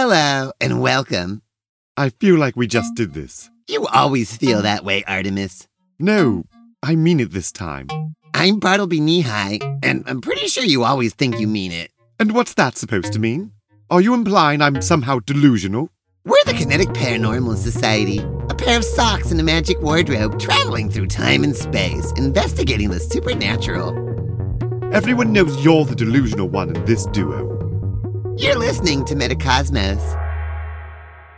Hello 0.00 0.52
and 0.60 0.80
welcome. 0.80 1.42
I 1.96 2.10
feel 2.10 2.36
like 2.38 2.54
we 2.54 2.68
just 2.68 2.94
did 2.94 3.14
this. 3.14 3.50
You 3.66 3.84
always 3.88 4.36
feel 4.36 4.62
that 4.62 4.84
way, 4.84 5.02
Artemus. 5.02 5.66
No, 5.98 6.44
I 6.84 6.94
mean 6.94 7.18
it 7.18 7.32
this 7.32 7.50
time. 7.50 7.88
I'm 8.32 8.60
Bartleby 8.60 9.00
Knee 9.00 9.24
and 9.82 10.04
I'm 10.06 10.20
pretty 10.20 10.46
sure 10.46 10.62
you 10.62 10.84
always 10.84 11.14
think 11.14 11.40
you 11.40 11.48
mean 11.48 11.72
it. 11.72 11.90
And 12.20 12.30
what's 12.30 12.54
that 12.54 12.76
supposed 12.76 13.12
to 13.14 13.18
mean? 13.18 13.50
Are 13.90 14.00
you 14.00 14.14
implying 14.14 14.62
I'm 14.62 14.80
somehow 14.82 15.18
delusional? 15.18 15.90
We're 16.24 16.44
the 16.46 16.54
Kinetic 16.54 16.90
Paranormal 16.90 17.56
Society, 17.56 18.18
a 18.50 18.54
pair 18.54 18.78
of 18.78 18.84
socks 18.84 19.32
and 19.32 19.40
a 19.40 19.42
magic 19.42 19.80
wardrobe 19.80 20.38
traveling 20.38 20.90
through 20.92 21.08
time 21.08 21.42
and 21.42 21.56
space, 21.56 22.12
investigating 22.12 22.90
the 22.90 23.00
supernatural. 23.00 23.96
Everyone 24.94 25.32
knows 25.32 25.64
you're 25.64 25.84
the 25.84 25.96
delusional 25.96 26.48
one 26.48 26.76
in 26.76 26.84
this 26.84 27.04
duo. 27.06 27.57
You're 28.38 28.54
listening 28.54 29.04
to 29.06 29.16
Metacosmos. 29.16 30.00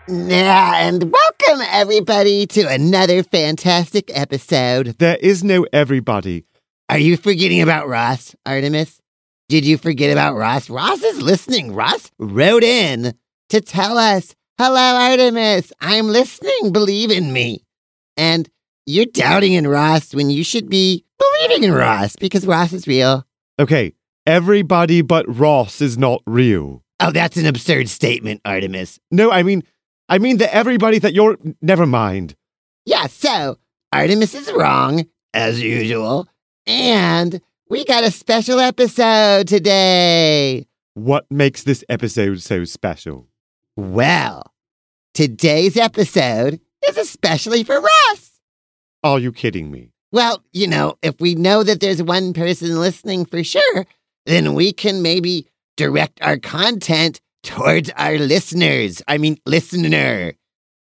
Yeah, 0.07 0.87
and 0.87 1.11
welcome 1.11 1.67
everybody 1.71 2.47
to 2.49 2.69
another 2.69 3.23
fantastic 3.23 4.11
episode. 4.13 4.99
There 4.99 5.17
is 5.17 5.43
no 5.43 5.67
everybody. 5.73 6.45
Are 6.91 6.99
you 6.99 7.17
forgetting 7.17 7.63
about 7.63 7.89
Ross, 7.89 8.35
Artemus? 8.47 8.99
Did 9.49 9.65
you 9.65 9.79
forget 9.79 10.13
about 10.13 10.37
Ross? 10.37 10.69
Ross 10.69 11.03
is 11.03 11.23
listening. 11.23 11.75
Ross 11.75 12.11
wrote 12.19 12.63
in 12.65 13.15
to 13.49 13.63
tell 13.63 13.97
us, 13.97 14.35
Hello, 14.59 14.77
Artemus. 14.79 15.73
I'm 15.81 16.07
listening. 16.07 16.71
Believe 16.71 17.11
in 17.11 17.33
me. 17.33 17.65
And 18.19 18.47
you're 18.85 19.07
doubting 19.07 19.55
in 19.55 19.67
Ross 19.67 20.15
when 20.15 20.29
you 20.29 20.45
should 20.45 20.69
be 20.69 21.07
believing 21.19 21.65
in 21.65 21.73
Ross 21.73 22.15
because 22.17 22.47
Ross 22.47 22.75
is 22.75 22.87
real. 22.87 23.27
Okay, 23.59 23.95
everybody 24.27 25.01
but 25.01 25.25
Ross 25.35 25.81
is 25.81 25.97
not 25.97 26.21
real. 26.27 26.85
Oh, 27.01 27.11
that's 27.11 27.37
an 27.39 27.47
absurd 27.47 27.89
statement, 27.89 28.43
Artemus. 28.45 28.99
No, 29.11 29.31
I 29.31 29.43
mean, 29.43 29.63
I 30.09 30.19
mean 30.19 30.37
that 30.37 30.55
everybody 30.55 30.99
that 30.99 31.15
you're. 31.15 31.39
Never 31.63 31.87
mind. 31.87 32.37
Yeah, 32.85 33.07
so 33.07 33.57
Artemus 33.95 34.35
is 34.35 34.53
wrong, 34.53 35.07
as 35.33 35.63
usual. 35.63 36.29
And 36.67 37.41
we 37.71 37.85
got 37.85 38.05
a 38.05 38.11
special 38.11 38.61
episode 38.61 39.49
today. 39.49 40.67
What 40.95 41.25
makes 41.31 41.63
this 41.63 41.83
episode 41.89 42.43
so 42.43 42.65
special? 42.65 43.29
Well, 43.77 44.53
today's 45.15 45.77
episode 45.79 46.61
is 46.87 46.99
especially 46.99 47.65
for 47.65 47.81
Russ. 47.81 48.41
Are 49.03 49.19
you 49.19 49.33
kidding 49.33 49.71
me? 49.71 49.93
Well, 50.13 50.43
you 50.53 50.67
know, 50.67 50.99
if 51.03 51.19
we 51.21 51.35
know 51.35 51.63
that 51.63 51.81
there's 51.81 52.03
one 52.03 52.35
person 52.35 52.79
listening 52.79 53.25
for 53.25 53.43
sure, 53.43 53.87
then 54.27 54.55
we 54.55 54.73
can 54.73 55.01
maybe 55.03 55.47
direct 55.77 56.21
our 56.23 56.39
content 56.39 57.21
towards 57.43 57.91
our 57.97 58.19
listeners. 58.19 59.03
I 59.09 59.19
mean, 59.19 59.39
listener. 59.47 60.35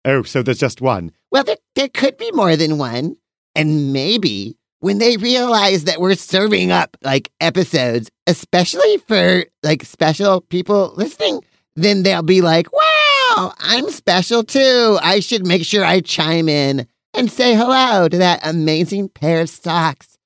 Oh, 0.05 0.23
so 0.23 0.43
there's 0.43 0.59
just 0.59 0.81
one. 0.81 1.11
Well, 1.31 1.43
there, 1.43 1.57
there 1.75 1.89
could 1.89 2.17
be 2.17 2.31
more 2.31 2.55
than 2.55 2.77
one. 2.77 3.17
And 3.55 3.91
maybe 3.91 4.57
when 4.79 4.99
they 4.99 5.17
realize 5.17 5.85
that 5.85 5.99
we're 5.99 6.15
serving 6.15 6.71
up 6.71 6.95
like 7.01 7.31
episodes, 7.41 8.11
especially 8.27 8.97
for 9.07 9.45
like 9.63 9.83
special 9.83 10.41
people 10.41 10.93
listening, 10.95 11.41
then 11.75 12.03
they'll 12.03 12.21
be 12.21 12.41
like, 12.41 12.71
wow, 12.71 13.53
I'm 13.59 13.89
special 13.89 14.43
too. 14.43 14.97
I 15.01 15.19
should 15.19 15.45
make 15.45 15.65
sure 15.65 15.83
I 15.83 16.01
chime 16.01 16.47
in 16.47 16.87
and 17.13 17.31
say 17.31 17.55
hello 17.55 18.07
to 18.07 18.17
that 18.17 18.41
amazing 18.43 19.09
pair 19.09 19.41
of 19.41 19.49
socks 19.49 20.17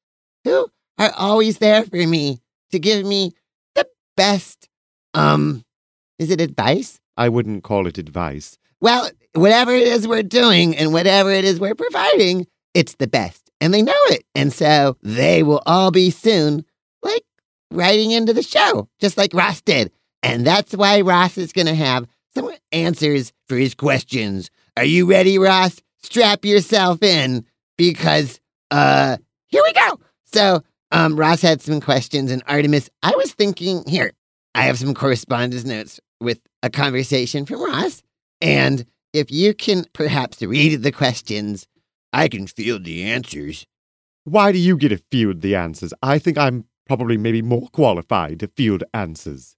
who 0.44 0.68
are 0.98 1.12
always 1.16 1.60
there 1.60 1.84
for 1.84 2.06
me 2.06 2.40
to 2.72 2.80
give 2.80 3.06
me 3.06 3.34
best 4.20 4.68
um 5.14 5.64
is 6.20 6.30
it 6.30 6.42
advice? 6.42 7.00
I 7.16 7.30
wouldn't 7.30 7.64
call 7.64 7.88
it 7.88 7.98
advice. 7.98 8.58
Well, 8.82 9.10
whatever 9.34 9.72
it 9.74 9.88
is 9.88 10.08
we're 10.08 10.24
doing 10.24 10.76
and 10.76 10.92
whatever 10.92 11.32
it 11.32 11.46
is 11.46 11.60
we're 11.60 11.76
providing, 11.76 12.46
it's 12.74 12.96
the 12.96 13.08
best. 13.08 13.50
And 13.62 13.74
they 13.74 13.82
know 13.82 14.04
it. 14.08 14.24
And 14.36 14.52
so 14.52 14.98
they 15.02 15.44
will 15.44 15.62
all 15.66 15.92
be 15.92 16.12
soon 16.12 16.66
like 17.02 17.24
writing 17.72 18.12
into 18.12 18.34
the 18.34 18.44
show, 18.44 18.90
just 19.00 19.18
like 19.18 19.34
Ross 19.34 19.62
did. 19.62 19.92
And 20.22 20.46
that's 20.46 20.76
why 20.76 21.02
Ross 21.02 21.38
is 21.38 21.54
going 21.54 21.68
to 21.68 21.76
have 21.76 22.06
some 22.36 22.52
answers 22.74 23.32
for 23.48 23.56
his 23.58 23.74
questions. 23.76 24.50
Are 24.78 24.86
you 24.86 25.10
ready, 25.10 25.38
Ross? 25.40 25.82
Strap 26.04 26.44
yourself 26.46 27.02
in 27.04 27.46
because 27.78 28.40
uh 28.72 29.18
here 29.48 29.64
we 29.64 29.74
go. 29.74 30.00
So 30.26 30.64
um, 30.92 31.16
Ross 31.16 31.42
had 31.42 31.62
some 31.62 31.82
questions, 31.82 32.32
and 32.32 32.46
Artemus, 32.46 32.90
I 33.04 33.14
was 33.16 33.32
thinking 33.34 33.84
here, 33.88 34.12
I 34.56 34.64
have 34.64 34.80
some 34.80 34.94
correspondence 34.94 35.66
notes 35.66 36.00
with 36.20 36.40
a 36.64 36.70
conversation 36.70 37.46
from 37.46 37.64
Ross. 37.64 38.02
And 38.42 38.86
if 39.14 39.32
you 39.32 39.54
can 39.54 39.86
perhaps 39.94 40.42
read 40.42 40.82
the 40.82 40.92
questions, 40.92 41.68
I 42.12 42.28
can 42.28 42.48
field 42.48 42.84
the 42.84 43.04
answers. 43.04 43.66
Why 44.24 44.52
do 44.52 44.58
you 44.58 44.78
get 44.78 44.90
to 44.90 45.02
field 45.12 45.42
the 45.42 45.56
answers? 45.56 45.94
I 46.02 46.20
think 46.20 46.38
I'm 46.38 46.66
probably 46.88 47.18
maybe 47.18 47.42
more 47.42 47.68
qualified 47.70 48.40
to 48.40 48.48
field 48.48 48.84
answers. 48.94 49.56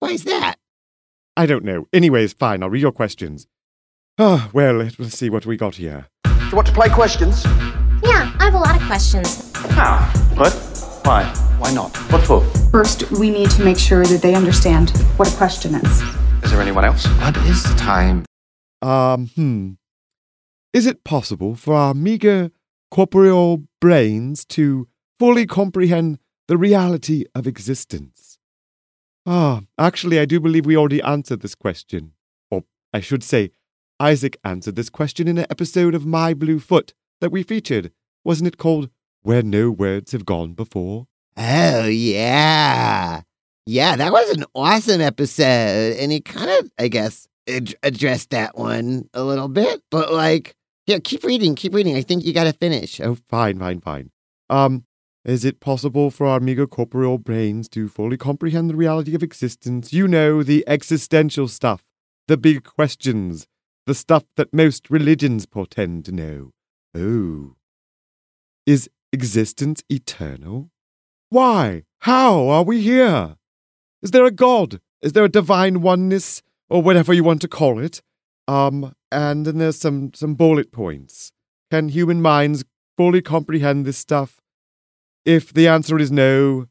Why 0.00 0.10
is 0.10 0.24
that? 0.24 0.56
I 1.36 1.46
don't 1.46 1.64
know. 1.64 1.86
Anyways, 1.92 2.32
fine, 2.32 2.62
I'll 2.62 2.70
read 2.70 2.82
your 2.82 2.92
questions. 2.92 3.46
Ah, 4.18 4.46
oh, 4.48 4.50
well, 4.54 4.74
let's 4.74 5.18
see 5.18 5.28
what 5.28 5.44
we 5.44 5.56
got 5.56 5.76
here. 5.76 6.06
Do 6.24 6.30
you 6.46 6.56
want 6.56 6.66
to 6.68 6.72
play 6.72 6.88
questions? 6.88 7.44
Yeah, 8.02 8.32
I 8.38 8.44
have 8.44 8.54
a 8.54 8.58
lot 8.58 8.76
of 8.76 8.82
questions. 8.86 9.52
How? 9.70 9.98
What? 10.34 10.52
Why? 11.04 11.24
Why 11.58 11.72
not? 11.72 11.96
What 12.12 12.22
for? 12.26 12.44
First, 12.70 13.10
we 13.12 13.30
need 13.30 13.50
to 13.52 13.64
make 13.64 13.78
sure 13.78 14.04
that 14.04 14.20
they 14.20 14.34
understand 14.34 14.90
what 15.16 15.32
a 15.32 15.36
question 15.36 15.74
is. 15.74 16.02
Is 16.42 16.50
there 16.50 16.60
anyone 16.60 16.84
else? 16.84 17.06
What 17.06 17.36
is 17.38 17.62
the 17.62 17.74
time? 17.78 18.24
Um, 18.82 19.28
hmm. 19.28 19.72
Is 20.72 20.86
it 20.86 21.04
possible 21.04 21.54
for 21.54 21.74
our 21.74 21.94
meager 21.94 22.50
corporeal 22.90 23.62
brains 23.80 24.44
to 24.46 24.88
fully 25.18 25.46
comprehend 25.46 26.18
the 26.48 26.58
reality 26.58 27.24
of 27.34 27.46
existence? 27.46 28.38
Ah, 29.24 29.62
actually, 29.78 30.20
I 30.20 30.26
do 30.26 30.38
believe 30.38 30.66
we 30.66 30.76
already 30.76 31.00
answered 31.02 31.40
this 31.40 31.54
question. 31.54 32.12
Or 32.50 32.64
I 32.92 33.00
should 33.00 33.24
say, 33.24 33.52
Isaac 33.98 34.36
answered 34.44 34.76
this 34.76 34.90
question 34.90 35.26
in 35.26 35.38
an 35.38 35.46
episode 35.48 35.94
of 35.94 36.04
My 36.04 36.34
Blue 36.34 36.60
Foot 36.60 36.92
that 37.20 37.30
we 37.30 37.42
featured. 37.42 37.92
Wasn't 38.24 38.48
it 38.48 38.58
called 38.58 38.90
where 39.26 39.42
no 39.42 39.72
words 39.72 40.12
have 40.12 40.24
gone 40.24 40.52
before. 40.52 41.08
Oh, 41.36 41.86
yeah. 41.86 43.22
Yeah, 43.66 43.96
that 43.96 44.12
was 44.12 44.30
an 44.30 44.44
awesome 44.54 45.00
episode. 45.00 45.96
And 45.96 46.12
he 46.12 46.20
kind 46.20 46.48
of, 46.48 46.70
I 46.78 46.86
guess, 46.86 47.26
ad- 47.48 47.74
addressed 47.82 48.30
that 48.30 48.56
one 48.56 49.08
a 49.14 49.24
little 49.24 49.48
bit. 49.48 49.82
But, 49.90 50.12
like, 50.12 50.54
yeah, 50.86 51.00
keep 51.00 51.24
reading, 51.24 51.56
keep 51.56 51.74
reading. 51.74 51.96
I 51.96 52.02
think 52.02 52.24
you 52.24 52.32
got 52.32 52.44
to 52.44 52.52
finish. 52.52 53.00
Oh, 53.00 53.16
fine, 53.28 53.58
fine, 53.58 53.80
fine. 53.80 54.10
Um, 54.48 54.84
is 55.24 55.44
it 55.44 55.58
possible 55.58 56.12
for 56.12 56.28
our 56.28 56.38
meager 56.38 56.68
corporeal 56.68 57.18
brains 57.18 57.68
to 57.70 57.88
fully 57.88 58.16
comprehend 58.16 58.70
the 58.70 58.76
reality 58.76 59.16
of 59.16 59.24
existence? 59.24 59.92
You 59.92 60.06
know, 60.06 60.44
the 60.44 60.62
existential 60.68 61.48
stuff, 61.48 61.82
the 62.28 62.36
big 62.36 62.62
questions, 62.62 63.48
the 63.86 63.94
stuff 63.94 64.22
that 64.36 64.54
most 64.54 64.88
religions 64.88 65.46
portend 65.46 66.04
to 66.04 66.12
know. 66.12 66.52
Oh. 66.98 67.56
Is 68.64 68.88
existence 69.12 69.82
eternal? 69.90 70.70
Why? 71.28 71.82
How 72.00 72.48
are 72.48 72.62
we 72.62 72.80
here? 72.80 73.36
Is 74.02 74.12
there 74.12 74.24
a 74.24 74.30
God? 74.30 74.80
Is 75.02 75.12
there 75.12 75.24
a 75.24 75.28
divine 75.28 75.82
oneness, 75.82 76.42
or 76.70 76.80
whatever 76.80 77.12
you 77.12 77.22
want 77.22 77.42
to 77.42 77.48
call 77.48 77.78
it? 77.78 78.00
Um, 78.48 78.94
and 79.12 79.44
then 79.44 79.58
there's 79.58 79.78
some, 79.78 80.12
some 80.14 80.36
bullet 80.36 80.72
points. 80.72 81.32
Can 81.70 81.90
human 81.90 82.22
minds 82.22 82.64
fully 82.96 83.20
comprehend 83.20 83.84
this 83.84 83.98
stuff? 83.98 84.40
If 85.26 85.52
the 85.52 85.68
answer 85.68 85.98
is 85.98 86.10
no, 86.10 86.66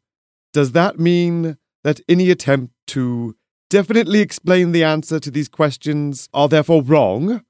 does 0.53 0.71
that 0.71 0.97
mean 0.99 1.57
that 1.83 1.99
any 2.09 2.31
attempt 2.31 2.73
to 2.87 3.35
definitely 3.69 4.21
explain 4.21 4.71
the 4.71 4.83
answer 4.83 5.19
to 5.19 5.29
these 5.29 5.49
questions 5.49 6.29
are 6.33 6.47
therefore 6.47 6.81
wrong? 6.81 7.43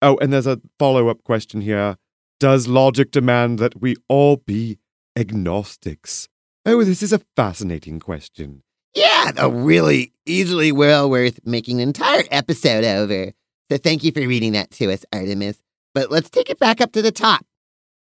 Oh, 0.00 0.16
and 0.18 0.32
there's 0.32 0.46
a 0.46 0.60
follow 0.78 1.08
up 1.08 1.24
question 1.24 1.62
here. 1.62 1.96
Does 2.40 2.66
logic 2.68 3.10
demand 3.10 3.58
that 3.60 3.80
we 3.80 3.96
all 4.08 4.36
be 4.36 4.78
agnostics? 5.16 6.28
Oh, 6.66 6.82
this 6.82 7.02
is 7.02 7.12
a 7.12 7.20
fascinating 7.36 8.00
question. 8.00 8.62
Yeah, 8.94 9.32
a 9.36 9.50
really 9.50 10.12
easily 10.26 10.72
well 10.72 11.08
worth 11.08 11.40
making 11.44 11.80
an 11.80 11.88
entire 11.88 12.24
episode 12.30 12.84
over. 12.84 13.32
So 13.70 13.78
thank 13.78 14.04
you 14.04 14.12
for 14.12 14.20
reading 14.20 14.52
that 14.52 14.70
to 14.72 14.92
us, 14.92 15.04
Artemus. 15.12 15.58
But 15.94 16.10
let's 16.10 16.30
take 16.30 16.50
it 16.50 16.58
back 16.58 16.80
up 16.80 16.92
to 16.92 17.02
the 17.02 17.12
top. 17.12 17.44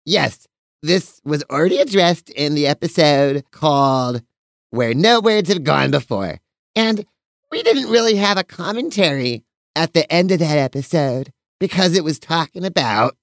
Yes, 0.05 0.47
this 0.83 1.21
was 1.25 1.45
already 1.51 1.79
addressed 1.79 2.31
in 2.31 2.55
the 2.55 2.67
episode 2.67 3.45
called 3.51 4.23
Where 4.71 4.95
No 4.95 5.21
Words 5.21 5.49
Have 5.51 5.63
Gone 5.63 5.91
Before. 5.91 6.41
And 6.75 7.05
we 7.51 7.63
didn't 7.63 7.91
really 7.91 8.17
have 8.17 8.39
a 8.39 8.45
commentary 8.45 9.45
at 9.77 9.93
the 9.93 10.11
end 10.13 10.33
of 10.33 10.39
that 10.41 10.59
episode 10.59 11.33
because 11.61 11.97
it 11.97 12.03
was 12.03 12.19
talking 12.19 12.65
about 12.65 13.17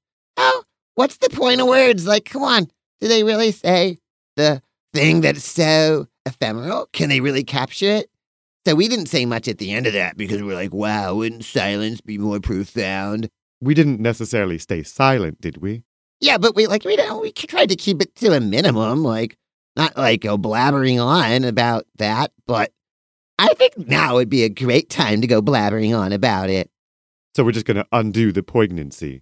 What's 1.00 1.16
the 1.16 1.30
point 1.30 1.62
of 1.62 1.68
words? 1.68 2.06
Like, 2.06 2.26
come 2.26 2.44
on. 2.44 2.68
Do 3.00 3.08
they 3.08 3.24
really 3.24 3.54
say 3.54 4.00
the 4.36 4.62
thing 4.94 5.22
that's 5.22 5.46
so 5.46 6.08
ephemeral? 6.26 6.90
Can 6.92 7.08
they 7.08 7.22
really 7.22 7.46
capture 7.46 7.90
it? 7.90 8.10
So 8.68 8.76
we 8.76 8.90
didn't 8.90 9.06
say 9.06 9.26
much 9.26 9.48
at 9.48 9.60
the 9.60 9.72
end 9.72 9.88
of 9.88 9.94
that 9.94 10.18
because 10.18 10.44
we're 10.44 10.56
like, 10.56 10.74
wow, 10.74 11.16
wouldn't 11.16 11.46
silence 11.46 12.02
be 12.02 12.18
more 12.18 12.42
profound? 12.42 13.30
We 13.62 13.74
didn't 13.74 14.02
necessarily 14.02 14.58
stay 14.58 14.84
silent, 14.84 15.40
did 15.40 15.62
we? 15.62 15.84
Yeah, 16.20 16.38
but 16.38 16.54
we 16.54 16.68
like 16.68 16.84
we 16.84 16.98
don't 16.98 17.22
we 17.22 17.32
tried 17.32 17.70
to 17.70 17.78
keep 17.78 18.02
it 18.02 18.14
to 18.16 18.34
a 18.34 18.42
minimum, 18.42 19.02
like 19.02 19.38
not 19.78 19.96
like 19.96 20.20
go 20.20 20.38
blabbering 20.38 21.02
on 21.02 21.46
about 21.46 21.86
that, 21.96 22.34
but 22.46 22.74
I 23.38 23.54
think 23.54 23.88
now 23.88 24.16
would 24.16 24.28
be 24.28 24.44
a 24.44 24.50
great 24.50 24.90
time 24.90 25.22
to 25.22 25.28
go 25.28 25.42
blabbering 25.42 25.98
on 25.98 26.12
about 26.12 26.50
it. 26.50 26.70
So 27.38 27.46
we're 27.46 27.54
just 27.54 27.66
going 27.66 27.78
to 27.78 27.88
undo 27.94 28.34
the 28.34 28.44
poignancy. 28.44 29.22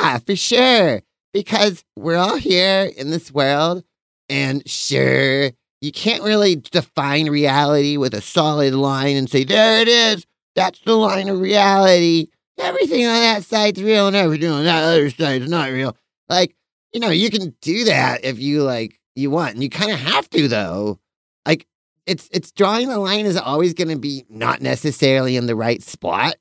Yeah, 0.00 0.18
for 0.18 0.36
sure. 0.36 1.02
Because 1.32 1.84
we're 1.96 2.16
all 2.16 2.36
here 2.36 2.90
in 2.96 3.10
this 3.10 3.30
world, 3.32 3.84
and 4.28 4.68
sure, 4.68 5.50
you 5.80 5.92
can't 5.92 6.22
really 6.22 6.56
define 6.56 7.30
reality 7.30 7.96
with 7.96 8.14
a 8.14 8.20
solid 8.20 8.74
line 8.74 9.16
and 9.16 9.30
say, 9.30 9.44
there 9.44 9.80
it 9.80 9.88
is. 9.88 10.26
That's 10.56 10.80
the 10.80 10.96
line 10.96 11.28
of 11.28 11.40
reality. 11.40 12.26
Everything 12.58 13.06
on 13.06 13.14
that 13.20 13.44
side's 13.44 13.82
real 13.82 14.08
and 14.08 14.16
everything 14.16 14.50
on 14.50 14.64
that 14.64 14.82
other 14.82 15.08
side's 15.10 15.48
not 15.48 15.70
real. 15.70 15.96
Like, 16.28 16.54
you 16.92 17.00
know, 17.00 17.10
you 17.10 17.30
can 17.30 17.54
do 17.62 17.84
that 17.84 18.24
if 18.24 18.38
you 18.38 18.62
like 18.62 19.00
you 19.14 19.30
want. 19.30 19.54
And 19.54 19.62
you 19.62 19.70
kind 19.70 19.90
of 19.90 19.98
have 19.98 20.28
to 20.30 20.48
though. 20.48 20.98
Like 21.46 21.66
it's 22.06 22.28
it's 22.32 22.52
drawing 22.52 22.88
the 22.88 22.98
line 22.98 23.24
is 23.24 23.36
always 23.36 23.72
gonna 23.72 23.98
be 23.98 24.24
not 24.28 24.60
necessarily 24.60 25.36
in 25.36 25.46
the 25.46 25.56
right 25.56 25.82
spot, 25.82 26.36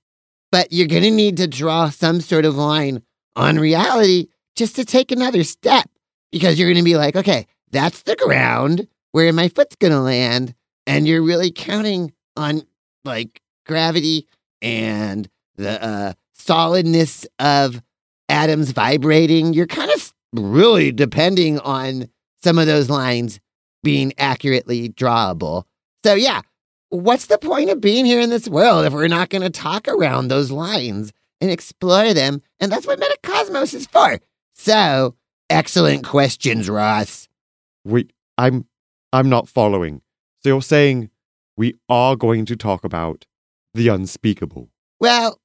but 0.51 0.73
you're 0.73 0.87
gonna 0.87 1.11
need 1.11 1.37
to 1.37 1.47
draw 1.47 1.89
some 1.89 2.19
sort 2.19 2.43
of 2.45 2.55
line 2.57 3.01
on 3.35 3.57
reality 3.57 4.27
just 4.55 4.75
to 4.75 4.85
take 4.85 5.11
another 5.11 5.43
step. 5.43 5.89
Because 6.31 6.59
you're 6.59 6.71
gonna 6.71 6.83
be 6.83 6.97
like, 6.97 7.15
okay, 7.15 7.47
that's 7.71 8.03
the 8.03 8.15
ground 8.15 8.87
where 9.11 9.33
my 9.33 9.47
foot's 9.49 9.75
gonna 9.75 10.01
land. 10.01 10.53
And 10.85 11.07
you're 11.07 11.23
really 11.23 11.51
counting 11.51 12.13
on 12.35 12.63
like 13.03 13.41
gravity 13.65 14.27
and 14.61 15.29
the 15.55 15.83
uh, 15.83 16.13
solidness 16.33 17.25
of 17.39 17.81
atoms 18.27 18.71
vibrating. 18.71 19.53
You're 19.53 19.67
kind 19.67 19.91
of 19.91 20.13
really 20.33 20.91
depending 20.91 21.59
on 21.59 22.09
some 22.43 22.57
of 22.57 22.67
those 22.67 22.89
lines 22.89 23.39
being 23.83 24.13
accurately 24.17 24.89
drawable. 24.89 25.63
So, 26.03 26.13
yeah, 26.13 26.41
what's 26.89 27.27
the 27.27 27.37
point 27.37 27.69
of 27.69 27.81
being 27.81 28.05
here 28.05 28.19
in 28.19 28.29
this 28.29 28.47
world 28.47 28.85
if 28.85 28.93
we're 28.93 29.07
not 29.07 29.29
going 29.29 29.41
to 29.41 29.49
talk 29.49 29.87
around 29.87 30.27
those 30.27 30.51
lines 30.51 31.11
and 31.41 31.51
explore 31.51 32.13
them? 32.13 32.41
And 32.59 32.71
that's 32.71 32.87
what 32.87 32.99
Metacosmos 32.99 33.73
is 33.73 33.87
for. 33.87 34.19
So, 34.53 35.15
excellent 35.49 36.05
questions, 36.05 36.69
Ross. 36.69 37.27
Wait, 37.85 38.11
I'm 38.37 38.65
I'm 39.13 39.29
not 39.29 39.47
following. 39.47 40.01
So 40.43 40.49
you're 40.49 40.61
saying 40.61 41.09
we 41.57 41.75
are 41.89 42.15
going 42.15 42.45
to 42.45 42.55
talk 42.55 42.83
about 42.83 43.25
the 43.73 43.89
unspeakable. 43.89 44.69
Well, 44.99 45.39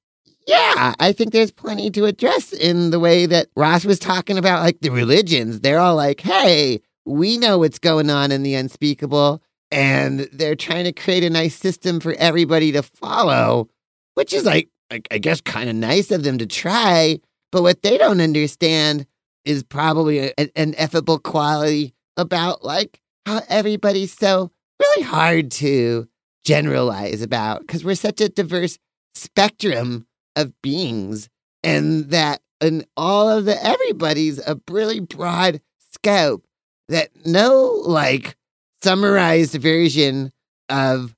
yeah, 0.47 0.93
I 0.99 1.11
think 1.11 1.31
there's 1.31 1.51
plenty 1.51 1.89
to 1.91 2.05
address 2.05 2.53
in 2.53 2.91
the 2.91 2.99
way 2.99 3.25
that 3.25 3.47
Ross 3.55 3.83
was 3.83 3.99
talking 3.99 4.37
about, 4.37 4.61
like 4.61 4.79
the 4.81 4.91
religions. 4.91 5.61
They're 5.61 5.79
all 5.79 5.95
like, 5.95 6.21
hey, 6.21 6.81
we 7.05 7.37
know 7.37 7.57
what's 7.59 7.79
going 7.79 8.09
on 8.09 8.31
in 8.31 8.43
the 8.43 8.53
unspeakable, 8.55 9.41
and 9.71 10.21
they're 10.31 10.55
trying 10.55 10.85
to 10.85 10.93
create 10.93 11.23
a 11.23 11.29
nice 11.29 11.55
system 11.55 11.99
for 11.99 12.13
everybody 12.13 12.71
to 12.73 12.83
follow, 12.83 13.69
which 14.13 14.33
is 14.33 14.45
like, 14.45 14.69
I, 14.91 15.01
I 15.11 15.17
guess, 15.17 15.41
kind 15.41 15.69
of 15.69 15.75
nice 15.75 16.11
of 16.11 16.23
them 16.23 16.37
to 16.37 16.45
try. 16.45 17.19
But 17.51 17.63
what 17.63 17.81
they 17.81 17.97
don't 17.97 18.21
understand 18.21 19.05
is 19.45 19.63
probably 19.63 20.33
an 20.37 20.73
effable 20.73 21.21
quality 21.21 21.93
about 22.17 22.63
like 22.63 22.99
how 23.25 23.41
everybody's 23.49 24.13
so 24.13 24.51
really 24.81 25.03
hard 25.03 25.51
to 25.51 26.07
generalize 26.43 27.21
about 27.21 27.61
because 27.61 27.83
we're 27.83 27.95
such 27.95 28.21
a 28.21 28.29
diverse 28.29 28.77
spectrum 29.13 30.05
of 30.35 30.51
beings 30.61 31.29
and 31.63 32.09
that 32.11 32.41
in 32.61 32.85
all 32.95 33.29
of 33.29 33.45
the 33.45 33.63
everybody's 33.65 34.39
a 34.39 34.59
really 34.69 34.99
broad 34.99 35.61
scope 35.91 36.45
that 36.89 37.09
no 37.25 37.81
like 37.85 38.35
summarized 38.83 39.55
version 39.55 40.31
of 40.69 41.14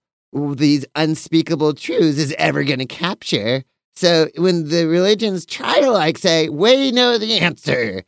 these 0.55 0.85
unspeakable 0.95 1.73
truths 1.73 2.17
is 2.17 2.35
ever 2.37 2.63
going 2.63 2.79
to 2.79 2.85
capture. 2.85 3.63
So 3.95 4.29
when 4.37 4.69
the 4.69 4.87
religions 4.87 5.45
try 5.45 5.79
to 5.81 5.91
like 5.91 6.17
say, 6.17 6.49
we 6.49 6.91
know 6.91 7.17
the 7.17 7.39
answer, 7.39 8.03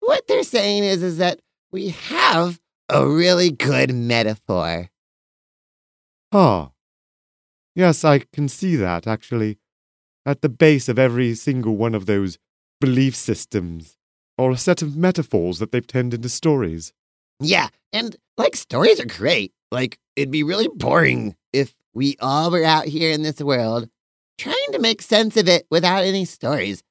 what 0.00 0.26
they're 0.26 0.42
saying 0.42 0.84
is, 0.84 1.02
is 1.02 1.18
that 1.18 1.40
we 1.70 1.88
have 1.88 2.60
a 2.88 3.06
really 3.06 3.50
good 3.50 3.94
metaphor. 3.94 4.88
Ah. 6.32 6.70
Yes, 7.74 8.04
I 8.04 8.20
can 8.32 8.48
see 8.48 8.76
that, 8.76 9.06
actually. 9.06 9.58
At 10.24 10.40
the 10.40 10.48
base 10.48 10.88
of 10.88 10.98
every 10.98 11.34
single 11.34 11.76
one 11.76 11.94
of 11.94 12.06
those 12.06 12.38
belief 12.80 13.14
systems, 13.14 13.96
or 14.38 14.50
a 14.50 14.56
set 14.56 14.80
of 14.82 14.96
metaphors 14.96 15.58
that 15.58 15.72
they've 15.72 15.86
turned 15.86 16.14
into 16.14 16.28
stories. 16.28 16.92
Yeah, 17.40 17.68
and 17.92 18.16
like 18.36 18.56
stories 18.56 19.00
are 19.00 19.06
great. 19.06 19.52
Like 19.70 19.98
it'd 20.16 20.30
be 20.30 20.42
really 20.42 20.68
boring 20.74 21.34
we 21.94 22.16
all 22.20 22.50
were 22.50 22.64
out 22.64 22.86
here 22.86 23.10
in 23.10 23.22
this 23.22 23.40
world 23.40 23.88
trying 24.36 24.72
to 24.72 24.78
make 24.78 25.00
sense 25.00 25.36
of 25.36 25.48
it 25.48 25.66
without 25.70 26.04
any 26.04 26.24
stories. 26.24 26.82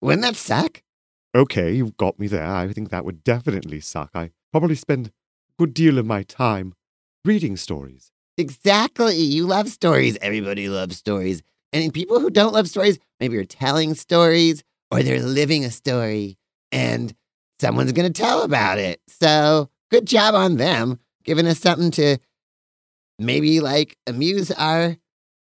Wouldn't 0.00 0.22
that 0.22 0.36
suck? 0.36 0.82
Okay, 1.34 1.74
you've 1.74 1.96
got 1.96 2.18
me 2.18 2.26
there. 2.26 2.46
I 2.46 2.72
think 2.72 2.90
that 2.90 3.04
would 3.04 3.22
definitely 3.22 3.80
suck. 3.80 4.10
I 4.14 4.30
probably 4.50 4.74
spend 4.74 5.08
a 5.08 5.12
good 5.58 5.74
deal 5.74 5.98
of 5.98 6.06
my 6.06 6.22
time 6.22 6.74
reading 7.24 7.56
stories. 7.56 8.10
Exactly. 8.36 9.16
You 9.16 9.46
love 9.46 9.68
stories. 9.68 10.16
Everybody 10.22 10.68
loves 10.68 10.96
stories. 10.96 11.42
And 11.72 11.92
people 11.92 12.18
who 12.18 12.30
don't 12.30 12.54
love 12.54 12.68
stories, 12.68 12.98
maybe 13.20 13.36
are 13.36 13.44
telling 13.44 13.94
stories 13.94 14.64
or 14.90 15.02
they're 15.02 15.20
living 15.20 15.64
a 15.64 15.70
story 15.70 16.38
and 16.72 17.14
someone's 17.60 17.92
going 17.92 18.10
to 18.10 18.22
tell 18.22 18.42
about 18.42 18.78
it. 18.78 19.00
So 19.06 19.68
good 19.90 20.06
job 20.06 20.34
on 20.34 20.56
them, 20.56 20.98
giving 21.24 21.46
us 21.46 21.60
something 21.60 21.90
to 21.92 22.18
maybe 23.20 23.60
like 23.60 23.96
amuse 24.06 24.50
our 24.52 24.96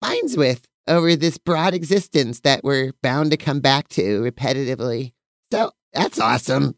minds 0.01 0.37
with 0.37 0.67
over 0.87 1.17
this 1.17 1.39
broad 1.39 1.75
existence 1.75 2.41
that 2.41 2.63
we're 2.65 2.93
bound 3.03 3.31
to 3.31 3.37
come 3.37 3.61
back 3.61 3.89
to 3.89 4.21
repetitively. 4.21 5.13
So 5.53 5.73
that's 5.93 6.19
awesome. 6.21 6.77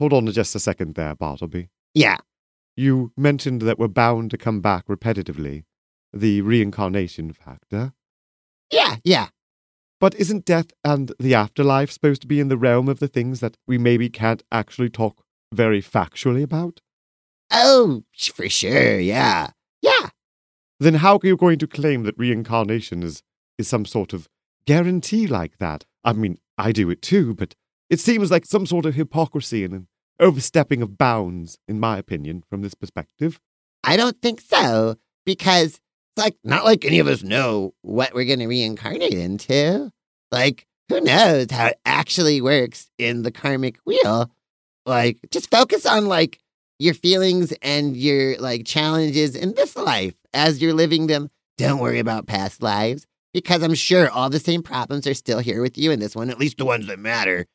Hold 0.00 0.12
on 0.12 0.26
just 0.26 0.54
a 0.54 0.60
second 0.60 0.94
there, 0.94 1.14
Bartleby. 1.14 1.68
Yeah. 1.94 2.18
You 2.76 3.12
mentioned 3.16 3.62
that 3.62 3.78
we're 3.78 3.88
bound 3.88 4.30
to 4.32 4.38
come 4.38 4.60
back 4.60 4.86
repetitively, 4.86 5.64
the 6.12 6.40
reincarnation 6.42 7.32
factor. 7.32 7.92
Yeah, 8.70 8.96
yeah. 9.04 9.28
But 10.00 10.14
isn't 10.16 10.44
death 10.44 10.72
and 10.84 11.12
the 11.20 11.34
afterlife 11.34 11.92
supposed 11.92 12.22
to 12.22 12.26
be 12.26 12.40
in 12.40 12.48
the 12.48 12.58
realm 12.58 12.88
of 12.88 12.98
the 12.98 13.08
things 13.08 13.40
that 13.40 13.56
we 13.66 13.78
maybe 13.78 14.08
can't 14.08 14.42
actually 14.50 14.90
talk 14.90 15.24
very 15.52 15.80
factually 15.80 16.42
about? 16.42 16.80
Oh, 17.52 18.02
for 18.34 18.48
sure. 18.48 18.98
Yeah. 18.98 19.50
Then 20.80 20.94
how 20.94 21.16
are 21.16 21.26
you 21.26 21.36
going 21.36 21.58
to 21.58 21.66
claim 21.66 22.02
that 22.02 22.18
reincarnation 22.18 23.02
is, 23.02 23.22
is 23.58 23.68
some 23.68 23.84
sort 23.84 24.12
of 24.12 24.28
guarantee 24.66 25.26
like 25.26 25.58
that? 25.58 25.84
I 26.04 26.12
mean, 26.12 26.38
I 26.58 26.72
do 26.72 26.90
it 26.90 27.02
too, 27.02 27.34
but 27.34 27.54
it 27.90 28.00
seems 28.00 28.30
like 28.30 28.44
some 28.44 28.66
sort 28.66 28.86
of 28.86 28.94
hypocrisy 28.94 29.64
and 29.64 29.74
an 29.74 29.88
overstepping 30.20 30.82
of 30.82 30.98
bounds, 30.98 31.58
in 31.68 31.78
my 31.78 31.98
opinion, 31.98 32.42
from 32.48 32.62
this 32.62 32.74
perspective. 32.74 33.40
I 33.82 33.96
don't 33.96 34.20
think 34.20 34.40
so, 34.40 34.96
because 35.24 35.80
it's 36.16 36.24
like 36.24 36.36
not 36.44 36.64
like 36.64 36.84
any 36.84 36.98
of 36.98 37.06
us 37.06 37.22
know 37.22 37.74
what 37.82 38.14
we're 38.14 38.24
going 38.24 38.38
to 38.40 38.46
reincarnate 38.46 39.14
into. 39.14 39.90
Like, 40.30 40.66
who 40.88 41.00
knows 41.00 41.50
how 41.50 41.66
it 41.68 41.78
actually 41.84 42.40
works 42.40 42.90
in 42.98 43.22
the 43.22 43.30
karmic 43.30 43.78
wheel? 43.84 44.30
Like, 44.86 45.18
just 45.30 45.50
focus 45.50 45.86
on 45.86 46.06
like 46.06 46.38
your 46.78 46.94
feelings 46.94 47.52
and 47.62 47.96
your 47.96 48.38
like 48.38 48.66
challenges 48.66 49.36
in 49.36 49.54
this 49.54 49.76
life 49.76 50.14
as 50.32 50.60
you're 50.60 50.74
living 50.74 51.06
them. 51.06 51.30
Don't 51.56 51.78
worry 51.78 51.98
about 51.98 52.26
past 52.26 52.62
lives 52.62 53.06
because 53.32 53.62
I'm 53.62 53.74
sure 53.74 54.10
all 54.10 54.30
the 54.30 54.40
same 54.40 54.62
problems 54.62 55.06
are 55.06 55.14
still 55.14 55.38
here 55.38 55.62
with 55.62 55.78
you 55.78 55.90
in 55.90 56.00
this 56.00 56.16
one, 56.16 56.30
at 56.30 56.38
least 56.38 56.58
the 56.58 56.64
ones 56.64 56.86
that 56.86 56.98
matter. 56.98 57.46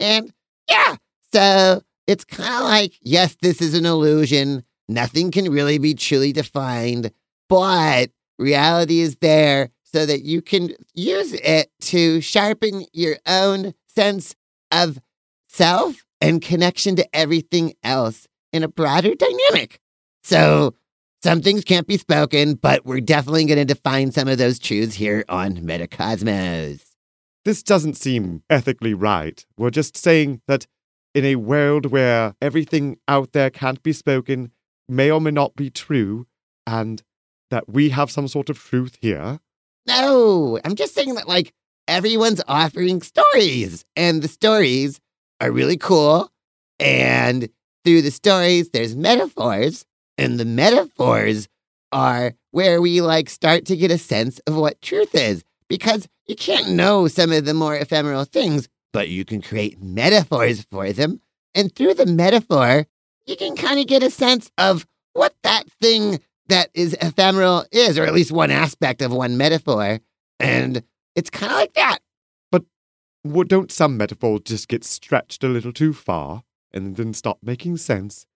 And 0.00 0.32
yeah, 0.68 0.96
so 1.32 1.82
it's 2.06 2.24
kind 2.24 2.54
of 2.54 2.68
like, 2.68 2.94
yes, 3.02 3.36
this 3.42 3.60
is 3.60 3.74
an 3.74 3.86
illusion. 3.86 4.64
Nothing 4.88 5.30
can 5.30 5.50
really 5.50 5.78
be 5.78 5.94
truly 5.94 6.32
defined, 6.32 7.12
but 7.48 8.10
reality 8.38 9.00
is 9.00 9.16
there 9.16 9.70
so 9.84 10.06
that 10.06 10.22
you 10.22 10.42
can 10.42 10.74
use 10.94 11.32
it 11.34 11.70
to 11.80 12.20
sharpen 12.20 12.86
your 12.92 13.16
own 13.26 13.74
sense 13.88 14.34
of 14.70 14.98
self 15.48 16.04
and 16.20 16.40
connection 16.40 16.96
to 16.96 17.16
everything 17.16 17.74
else 17.82 18.26
in 18.52 18.62
a 18.62 18.68
broader 18.68 19.14
dynamic. 19.14 19.80
So 20.22 20.74
some 21.22 21.40
things 21.40 21.64
can't 21.64 21.86
be 21.86 21.96
spoken, 21.96 22.54
but 22.54 22.84
we're 22.84 23.00
definitely 23.00 23.44
going 23.44 23.58
to 23.58 23.64
define 23.64 24.12
some 24.12 24.28
of 24.28 24.38
those 24.38 24.58
truths 24.58 24.94
here 24.94 25.24
on 25.28 25.56
Metacosmos. 25.56 26.82
This 27.44 27.62
doesn't 27.62 27.96
seem 27.96 28.42
ethically 28.50 28.94
right. 28.94 29.44
We're 29.56 29.70
just 29.70 29.96
saying 29.96 30.42
that 30.46 30.66
in 31.14 31.24
a 31.24 31.36
world 31.36 31.86
where 31.86 32.34
everything 32.40 32.98
out 33.08 33.32
there 33.32 33.50
can't 33.50 33.82
be 33.82 33.92
spoken, 33.92 34.52
may 34.88 35.10
or 35.10 35.20
may 35.20 35.30
not 35.30 35.56
be 35.56 35.70
true, 35.70 36.26
and 36.66 37.02
that 37.50 37.68
we 37.68 37.90
have 37.90 38.10
some 38.10 38.28
sort 38.28 38.48
of 38.48 38.58
truth 38.58 38.96
here? 39.00 39.38
No, 39.86 40.58
I'm 40.64 40.74
just 40.74 40.94
saying 40.94 41.14
that, 41.16 41.28
like, 41.28 41.52
everyone's 41.86 42.40
offering 42.48 43.02
stories, 43.02 43.84
and 43.96 44.22
the 44.22 44.28
stories 44.28 45.00
are 45.40 45.50
really 45.50 45.76
cool. 45.76 46.30
And 46.78 47.48
through 47.84 48.02
the 48.02 48.10
stories, 48.10 48.70
there's 48.70 48.96
metaphors, 48.96 49.84
and 50.18 50.38
the 50.38 50.44
metaphors 50.44 51.48
are 51.90 52.34
where 52.50 52.80
we, 52.80 53.00
like, 53.00 53.28
start 53.28 53.64
to 53.66 53.76
get 53.76 53.90
a 53.90 53.98
sense 53.98 54.38
of 54.46 54.56
what 54.56 54.80
truth 54.82 55.14
is. 55.14 55.42
Because 55.68 56.08
you 56.26 56.36
can't 56.36 56.70
know 56.70 57.08
some 57.08 57.32
of 57.32 57.44
the 57.44 57.54
more 57.54 57.76
ephemeral 57.76 58.24
things, 58.24 58.68
but 58.92 59.08
you 59.08 59.24
can 59.24 59.40
create 59.40 59.82
metaphors 59.82 60.66
for 60.70 60.92
them. 60.92 61.20
And 61.54 61.74
through 61.74 61.94
the 61.94 62.06
metaphor, 62.06 62.86
you 63.26 63.36
can 63.36 63.56
kind 63.56 63.80
of 63.80 63.86
get 63.86 64.02
a 64.02 64.10
sense 64.10 64.50
of 64.58 64.86
what 65.12 65.34
that 65.42 65.64
thing 65.80 66.20
that 66.48 66.70
is 66.74 66.94
ephemeral 67.00 67.64
is, 67.72 67.98
or 67.98 68.04
at 68.04 68.14
least 68.14 68.32
one 68.32 68.50
aspect 68.50 69.00
of 69.02 69.12
one 69.12 69.36
metaphor. 69.36 70.00
And 70.38 70.82
it's 71.14 71.30
kind 71.30 71.52
of 71.52 71.58
like 71.58 71.74
that. 71.74 71.98
What, 73.24 73.46
don't 73.46 73.70
some 73.70 73.96
metaphors 73.96 74.40
just 74.44 74.66
get 74.66 74.82
stretched 74.82 75.44
a 75.44 75.48
little 75.48 75.72
too 75.72 75.92
far 75.92 76.42
and 76.72 76.96
then 76.96 77.14
stop 77.14 77.38
making 77.42 77.76
sense? 77.76 78.26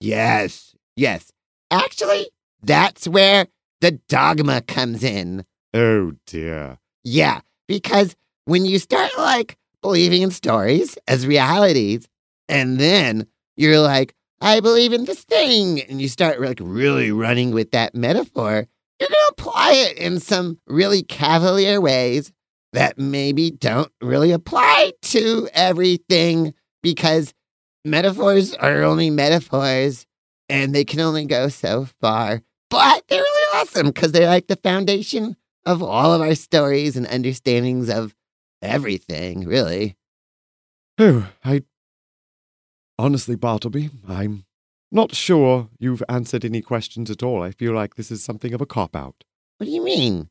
Yes, 0.00 0.74
yes. 0.96 1.32
Actually, 1.70 2.28
that's 2.62 3.06
where 3.08 3.46
the 3.80 3.92
dogma 4.08 4.60
comes 4.62 5.02
in. 5.02 5.44
Oh 5.74 6.12
dear. 6.26 6.78
Yeah, 7.04 7.40
because 7.66 8.14
when 8.44 8.64
you 8.64 8.78
start 8.78 9.10
like 9.16 9.56
believing 9.80 10.22
in 10.22 10.30
stories 10.30 10.96
as 11.08 11.26
realities, 11.26 12.08
and 12.48 12.78
then 12.78 13.26
you're 13.56 13.80
like, 13.80 14.14
I 14.40 14.60
believe 14.60 14.92
in 14.92 15.04
this 15.04 15.24
thing, 15.24 15.80
and 15.82 16.00
you 16.00 16.08
start 16.08 16.40
like 16.40 16.58
really 16.60 17.12
running 17.12 17.52
with 17.52 17.70
that 17.72 17.94
metaphor, 17.94 18.66
you're 19.00 19.08
going 19.08 19.20
to 19.28 19.32
apply 19.32 19.72
it 19.74 19.96
in 19.96 20.20
some 20.20 20.58
really 20.66 21.02
cavalier 21.02 21.80
ways 21.80 22.32
that 22.72 22.98
maybe 22.98 23.50
don't 23.50 23.92
really 24.00 24.32
apply 24.32 24.92
to 25.02 25.48
everything 25.52 26.54
because 26.82 27.32
metaphors 27.84 28.54
are 28.54 28.82
only 28.82 29.10
metaphors 29.10 30.06
and 30.48 30.74
they 30.74 30.84
can 30.84 31.00
only 31.00 31.24
go 31.24 31.48
so 31.48 31.86
far. 32.00 32.42
But 32.70 33.04
they're 33.08 33.20
really 33.20 33.60
awesome 33.60 33.88
because 33.88 34.12
they're 34.12 34.28
like 34.28 34.46
the 34.46 34.56
foundation 34.56 35.36
of 35.64 35.82
all 35.82 36.12
of 36.12 36.20
our 36.20 36.34
stories 36.34 36.96
and 36.96 37.06
understandings 37.06 37.88
of 37.88 38.14
everything, 38.60 39.46
really. 39.46 39.96
Oh, 40.98 41.28
I. 41.44 41.62
Honestly, 42.98 43.36
Bartleby, 43.36 43.90
I'm 44.06 44.44
not 44.90 45.14
sure 45.14 45.68
you've 45.78 46.02
answered 46.08 46.44
any 46.44 46.60
questions 46.60 47.10
at 47.10 47.22
all. 47.22 47.42
I 47.42 47.50
feel 47.50 47.72
like 47.72 47.94
this 47.94 48.10
is 48.10 48.22
something 48.22 48.52
of 48.52 48.60
a 48.60 48.66
cop 48.66 48.94
out. 48.94 49.24
What 49.58 49.66
do 49.66 49.72
you 49.72 49.82
mean? 49.82 50.28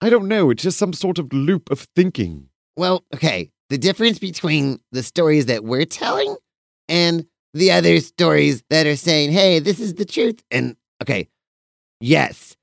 I 0.00 0.10
don't 0.10 0.28
know, 0.28 0.50
it's 0.50 0.62
just 0.62 0.78
some 0.78 0.92
sort 0.92 1.18
of 1.18 1.32
loop 1.32 1.70
of 1.70 1.88
thinking. 1.96 2.48
Well, 2.76 3.04
okay. 3.12 3.50
The 3.68 3.78
difference 3.78 4.18
between 4.18 4.78
the 4.92 5.02
stories 5.02 5.46
that 5.46 5.64
we're 5.64 5.84
telling 5.84 6.36
and 6.88 7.26
the 7.54 7.72
other 7.72 8.00
stories 8.00 8.62
that 8.70 8.86
are 8.86 8.96
saying, 8.96 9.32
hey, 9.32 9.58
this 9.58 9.80
is 9.80 9.94
the 9.94 10.04
truth. 10.04 10.42
And 10.50 10.76
okay, 11.02 11.28
yes, 12.00 12.56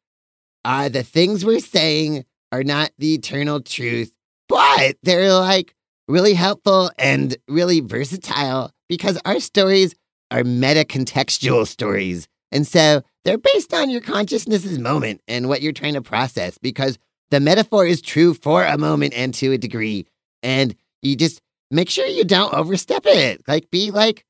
uh, 0.63 0.89
the 0.89 1.03
things 1.03 1.45
we're 1.45 1.59
saying 1.59 2.25
are 2.51 2.63
not 2.63 2.91
the 2.97 3.13
eternal 3.13 3.61
truth, 3.61 4.11
but 4.47 4.95
they're 5.03 5.33
like 5.33 5.75
really 6.07 6.33
helpful 6.33 6.91
and 6.97 7.35
really 7.47 7.79
versatile 7.79 8.71
because 8.87 9.19
our 9.25 9.39
stories 9.39 9.95
are 10.31 10.43
meta 10.43 10.83
contextual 10.83 11.67
stories. 11.67 12.27
And 12.51 12.65
so 12.65 13.01
they're 13.23 13.37
based 13.37 13.73
on 13.73 13.89
your 13.89 14.01
consciousness's 14.01 14.79
moment 14.79 15.21
and 15.27 15.49
what 15.49 15.61
you're 15.61 15.73
trying 15.73 15.95
to 15.95 16.01
process 16.01 16.57
because 16.57 16.97
the 17.31 17.39
metaphor 17.39 17.85
is 17.85 18.01
true 18.01 18.33
for 18.33 18.63
a 18.63 18.77
moment 18.77 19.13
and 19.15 19.33
to 19.35 19.51
a 19.51 19.57
degree. 19.57 20.05
And 20.43 20.75
you 21.01 21.15
just 21.15 21.41
make 21.71 21.89
sure 21.89 22.05
you 22.05 22.23
don't 22.23 22.53
overstep 22.53 23.05
it. 23.05 23.41
Like, 23.47 23.69
be 23.71 23.91
like 23.91 24.25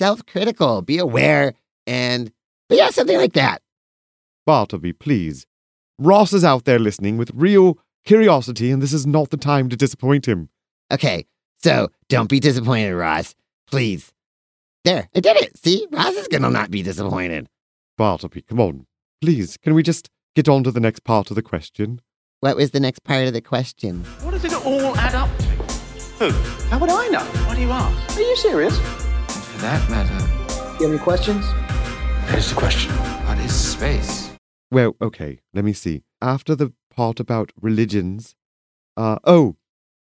self 0.00 0.24
critical, 0.26 0.82
be 0.82 0.98
aware, 0.98 1.54
and, 1.86 2.32
but 2.68 2.78
yeah, 2.78 2.90
something 2.90 3.16
like 3.16 3.34
that. 3.34 3.62
Bartleby, 4.46 4.92
please. 4.92 5.46
Ross 5.98 6.32
is 6.32 6.44
out 6.44 6.64
there 6.64 6.78
listening 6.78 7.16
with 7.16 7.30
real 7.34 7.78
curiosity, 8.04 8.70
and 8.70 8.82
this 8.82 8.92
is 8.92 9.06
not 9.06 9.30
the 9.30 9.36
time 9.36 9.68
to 9.68 9.76
disappoint 9.76 10.26
him. 10.26 10.48
Okay, 10.90 11.26
so 11.62 11.88
don't 12.08 12.28
be 12.28 12.40
disappointed, 12.40 12.94
Ross. 12.94 13.34
Please. 13.66 14.12
There, 14.84 15.08
I 15.14 15.20
did 15.20 15.36
it. 15.36 15.56
See, 15.56 15.86
Ross 15.92 16.14
is 16.14 16.28
gonna 16.28 16.50
not 16.50 16.70
be 16.70 16.82
disappointed. 16.82 17.48
Bartleby, 17.96 18.42
come 18.42 18.58
on. 18.60 18.86
Please, 19.20 19.56
can 19.56 19.74
we 19.74 19.82
just 19.84 20.10
get 20.34 20.48
on 20.48 20.64
to 20.64 20.72
the 20.72 20.80
next 20.80 21.04
part 21.04 21.30
of 21.30 21.36
the 21.36 21.42
question? 21.42 22.00
What 22.40 22.56
was 22.56 22.72
the 22.72 22.80
next 22.80 23.04
part 23.04 23.28
of 23.28 23.32
the 23.32 23.40
question? 23.40 24.02
What 24.22 24.32
does 24.32 24.44
it 24.44 24.52
all 24.66 24.96
add 24.96 25.14
up 25.14 25.30
to? 25.38 25.51
Who? 26.22 26.30
How 26.70 26.78
would 26.78 26.88
I 26.88 27.08
know? 27.08 27.24
Why 27.48 27.56
do 27.56 27.62
you 27.62 27.70
ask? 27.72 28.16
Are 28.16 28.20
you 28.20 28.36
serious? 28.36 28.78
And 28.78 29.42
For 29.42 29.58
that 29.62 29.90
matter, 29.90 30.14
You 30.78 30.86
have 30.86 30.94
any 30.94 30.98
questions? 31.00 31.44
Here's 32.28 32.48
the 32.48 32.54
question. 32.54 32.92
what 33.26 33.38
is 33.38 33.52
space? 33.52 34.30
Well, 34.70 34.94
okay, 35.02 35.40
let 35.52 35.64
me 35.64 35.72
see. 35.72 36.02
After 36.20 36.54
the 36.54 36.72
part 36.94 37.18
about 37.18 37.50
religions, 37.60 38.36
uh, 38.96 39.18
oh, 39.24 39.56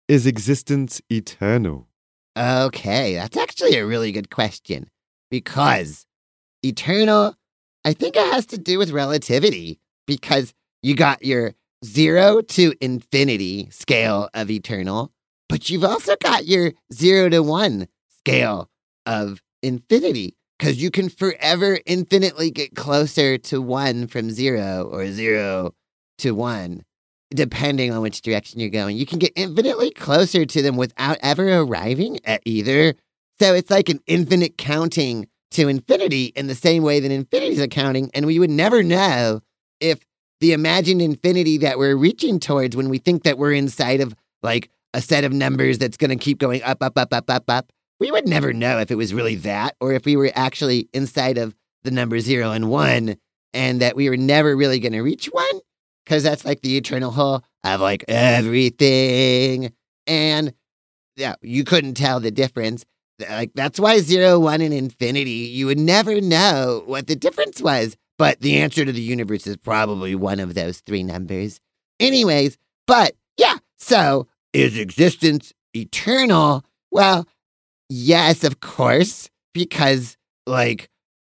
is 0.08 0.26
existence 0.26 1.02
eternal? 1.11 1.87
Okay, 2.35 3.16
that's 3.16 3.37
actually 3.37 3.76
a 3.76 3.85
really 3.85 4.11
good 4.11 4.30
question 4.30 4.88
because 5.30 6.06
eternal, 6.62 7.35
I 7.85 7.92
think 7.92 8.16
it 8.16 8.32
has 8.32 8.46
to 8.46 8.56
do 8.56 8.78
with 8.78 8.90
relativity 8.90 9.80
because 10.06 10.54
you 10.82 10.94
got 10.94 11.23
your 11.23 11.52
zero 11.85 12.40
to 12.40 12.73
infinity 12.80 13.68
scale 13.70 14.30
of 14.32 14.50
eternal, 14.50 15.12
but 15.48 15.70
you've 15.70 15.84
also 15.84 16.16
got 16.16 16.46
your 16.46 16.72
zero 16.92 17.28
to 17.28 17.42
one 17.42 17.88
scale 18.08 18.68
of 19.04 19.40
infinity 19.62 20.36
because 20.58 20.80
you 20.82 20.90
can 20.90 21.08
forever 21.08 21.78
infinitely 21.86 22.50
get 22.50 22.74
closer 22.74 23.38
to 23.38 23.60
one 23.60 24.06
from 24.06 24.30
zero 24.30 24.88
or 24.90 25.06
zero 25.08 25.74
to 26.18 26.32
one, 26.32 26.82
depending 27.30 27.92
on 27.92 28.00
which 28.00 28.22
direction 28.22 28.60
you're 28.60 28.70
going. 28.70 28.96
You 28.96 29.06
can 29.06 29.18
get 29.18 29.32
infinitely 29.36 29.90
closer 29.90 30.46
to 30.46 30.62
them 30.62 30.76
without 30.76 31.18
ever 31.22 31.58
arriving 31.58 32.18
at 32.24 32.40
either. 32.44 32.94
So 33.38 33.54
it's 33.54 33.70
like 33.70 33.88
an 33.88 34.00
infinite 34.06 34.56
counting 34.56 35.28
to 35.52 35.68
infinity 35.68 36.26
in 36.36 36.46
the 36.46 36.54
same 36.54 36.82
way 36.82 37.00
that 37.00 37.10
infinity 37.10 37.52
is 37.52 37.60
a 37.60 37.68
counting, 37.68 38.10
and 38.14 38.26
we 38.26 38.38
would 38.38 38.50
never 38.50 38.82
know 38.82 39.42
if 39.80 40.00
the 40.40 40.52
imagined 40.52 41.00
infinity 41.00 41.58
that 41.58 41.78
we're 41.78 41.96
reaching 41.96 42.40
towards 42.40 42.76
when 42.76 42.88
we 42.88 42.98
think 42.98 43.22
that 43.22 43.38
we're 43.38 43.52
inside 43.52 44.00
of 44.00 44.14
like 44.42 44.70
a 44.95 45.00
set 45.00 45.25
of 45.25 45.33
numbers 45.33 45.78
that's 45.78 45.97
going 45.97 46.11
to 46.11 46.16
keep 46.16 46.38
going 46.38 46.62
up, 46.62 46.83
up, 46.83 46.97
up, 46.99 47.12
up, 47.12 47.28
up, 47.28 47.45
up. 47.49 47.73
We 47.99 48.11
would 48.11 48.28
never 48.28 48.52
know 48.52 48.78
if 48.78 48.90
it 48.90 48.97
was 48.97 49.14
really 49.14 49.37
that 49.37 49.75
or 49.81 49.93
if 49.93 50.05
we 50.05 50.16
were 50.16 50.31
actually 50.35 50.88
inside 50.93 51.38
of 51.38 51.55
the 51.85 51.90
number 51.90 52.21
zero 52.21 52.52
and 52.52 52.69
one 52.69 53.16
and 53.55 53.81
that 53.81 53.97
we 53.97 54.11
were 54.11 54.16
never 54.16 54.55
really 54.55 54.78
going 54.78 54.93
to 54.93 55.00
reach 55.00 55.26
one 55.26 55.61
because 56.05 56.23
that's 56.23 56.45
like 56.45 56.61
the 56.61 56.76
eternal 56.76 57.11
whole 57.11 57.43
of 57.64 57.81
like 57.81 58.05
everything. 58.09 59.73
And 60.07 60.52
yeah, 61.16 61.35
you 61.43 61.64
couldn't 61.64 61.95
tell 61.95 62.21
the 62.21 62.31
difference. 62.31 62.85
Like 63.19 63.52
that's 63.55 63.81
why 63.81 63.99
zero, 63.99 64.38
one, 64.38 64.61
and 64.61 64.75
infinity, 64.75 65.31
you 65.31 65.66
would 65.66 65.78
never 65.78 66.21
know 66.21 66.83
what 66.87 67.07
the 67.07 67.16
difference 67.16 67.62
was. 67.62 67.97
But 68.19 68.40
the 68.40 68.59
answer 68.59 68.85
to 68.85 68.93
the 68.93 69.00
universe 69.00 69.47
is 69.47 69.57
probably 69.57 70.14
one 70.14 70.40
of 70.40 70.55
those 70.55 70.81
three 70.81 71.02
numbers. 71.02 71.61
Anyways, 71.99 72.59
but 72.87 73.14
yeah, 73.38 73.57
so 73.78 74.26
is 74.52 74.78
existence 74.78 75.52
eternal? 75.74 76.64
Well, 76.90 77.26
yes, 77.88 78.44
of 78.44 78.60
course, 78.60 79.28
because 79.54 80.16
like 80.46 80.88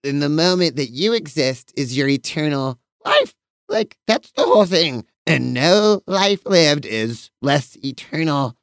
in 0.04 0.20
the 0.20 0.28
moment 0.28 0.76
that 0.76 0.90
you 0.90 1.12
exist 1.12 1.72
is 1.76 1.96
your 1.96 2.08
eternal 2.08 2.78
life. 3.04 3.34
Like 3.68 3.96
that's 4.06 4.30
the 4.32 4.42
whole 4.42 4.64
thing. 4.64 5.04
And 5.26 5.52
no 5.52 6.02
life 6.06 6.46
lived 6.46 6.86
is 6.86 7.30
less 7.42 7.76
eternal 7.84 8.56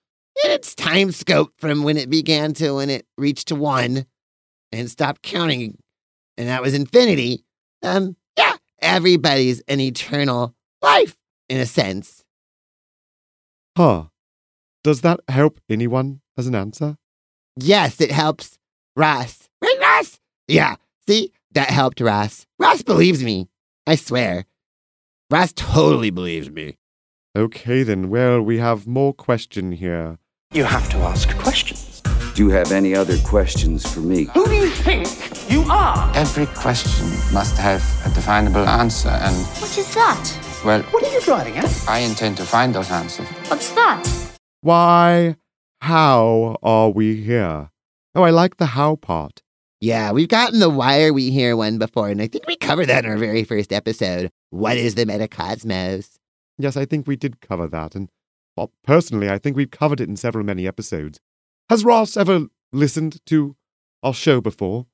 in 0.44 0.52
its 0.52 0.74
time 0.74 1.12
scope 1.12 1.54
from 1.58 1.84
when 1.84 1.98
it 1.98 2.10
began 2.10 2.54
to 2.56 2.74
when 2.74 2.90
it 2.90 3.06
reached 3.18 3.50
to 3.50 3.56
one 3.56 4.06
and 4.72 4.90
stopped 4.90 5.22
counting. 5.22 5.78
And 6.38 6.50
that 6.50 6.62
was 6.62 6.74
infinity 6.74 7.46
um, 7.86 8.16
yeah, 8.38 8.56
everybody's 8.82 9.62
an 9.68 9.80
eternal 9.80 10.56
life 10.82 11.16
in 11.48 11.60
a 11.60 11.66
sense. 11.66 12.24
Huh. 13.78 14.06
Does 14.86 15.02
that 15.02 15.20
help 15.28 15.60
anyone 15.68 16.22
as 16.38 16.46
an 16.46 16.54
answer? 16.54 16.98
Yes, 17.58 18.00
it 18.00 18.12
helps 18.12 18.60
Ross. 18.96 19.50
Right, 19.60 19.80
Ross? 19.82 20.20
Yeah, 20.48 20.76
see, 21.08 21.32
that 21.54 21.72
helped 21.72 22.00
Ross. 22.02 22.46
Ross 22.60 22.84
believes 22.84 23.24
me. 23.24 23.48
I 23.88 23.96
swear. 23.96 24.46
Ross 25.32 25.54
totally 25.56 26.12
believes 26.12 26.52
me. 26.52 26.78
Okay, 27.36 27.82
then. 27.82 28.12
Well, 28.12 28.44
we 28.44 28.60
have 28.60 28.86
more 28.86 29.12
question 29.12 29.72
here. 29.72 30.20
You 30.54 30.66
have 30.66 30.88
to 30.92 30.98
ask 30.98 31.36
questions. 31.40 32.04
Do 32.36 32.44
you 32.44 32.52
have 32.52 32.72
any 32.72 32.94
other 32.96 33.18
questions 33.26 33.92
for 33.92 34.02
me? 34.02 34.26
Who 34.36 34.46
do 34.46 34.54
you 34.54 34.70
think 34.70 35.08
You 35.50 35.64
are. 35.68 36.12
Every 36.16 36.46
question 36.46 37.08
must 37.34 37.58
have 37.58 37.82
a 38.06 38.14
definable 38.14 38.68
answer, 38.70 39.10
and, 39.10 39.36
What 39.60 39.76
is 39.80 39.92
that? 39.96 40.62
well, 40.64 40.84
What 40.92 41.04
are 41.04 41.12
you 41.12 41.22
driving 41.22 41.58
at? 41.58 41.86
I 41.90 42.00
intend 42.02 42.38
to 42.38 42.44
find 42.44 42.76
those 42.76 42.92
answers. 42.92 43.28
What's 43.50 43.72
that? 43.72 44.35
Why, 44.66 45.36
how 45.82 46.58
are 46.64 46.90
we 46.90 47.22
here? 47.22 47.70
Oh, 48.16 48.24
I 48.24 48.32
like 48.32 48.58
the 48.58 48.66
how 48.66 48.96
part. 48.96 49.44
Yeah, 49.80 50.12
we've 50.12 50.28
gotten 50.28 50.60
the 50.60 50.72
why 50.72 51.04
are 51.04 51.14
we 51.14 51.30
here 51.30 51.56
one 51.56 51.78
before, 51.78 52.10
and 52.10 52.20
I 52.20 52.26
think 52.26 52.48
we 52.48 52.56
covered 52.56 52.88
that 52.88 53.06
in 53.06 53.12
our 53.12 53.18
very 53.20 53.44
first 53.44 53.72
episode. 53.72 54.32
What 54.50 54.76
is 54.76 54.96
the 54.96 55.06
metacosmos? 55.06 56.18
Yes, 56.58 56.76
I 56.78 56.86
think 56.86 57.06
we 57.06 57.16
did 57.16 57.42
cover 57.42 57.68
that, 57.68 57.94
and 57.94 58.10
well, 58.58 58.72
personally, 58.84 59.30
I 59.30 59.38
think 59.38 59.56
we've 59.56 59.70
covered 59.70 60.02
it 60.02 60.10
in 60.10 60.16
several 60.16 60.44
many 60.44 60.66
episodes. 60.66 61.20
Has 61.70 61.86
Ross 61.86 62.18
ever 62.18 62.48
listened 62.74 63.24
to 63.28 63.56
our 64.02 64.16
show 64.16 64.42
before? 64.42 64.88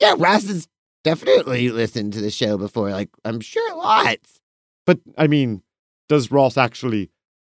Yeah, 0.00 0.14
Ross 0.18 0.46
has 0.46 0.68
definitely 1.02 1.70
listened 1.70 2.12
to 2.12 2.20
the 2.20 2.30
show 2.30 2.56
before. 2.56 2.90
Like, 2.90 3.10
I'm 3.24 3.40
sure 3.40 3.76
lots. 3.76 4.38
But 4.86 5.00
I 5.18 5.26
mean, 5.26 5.64
does 6.08 6.30
Ross 6.30 6.56
actually 6.56 7.10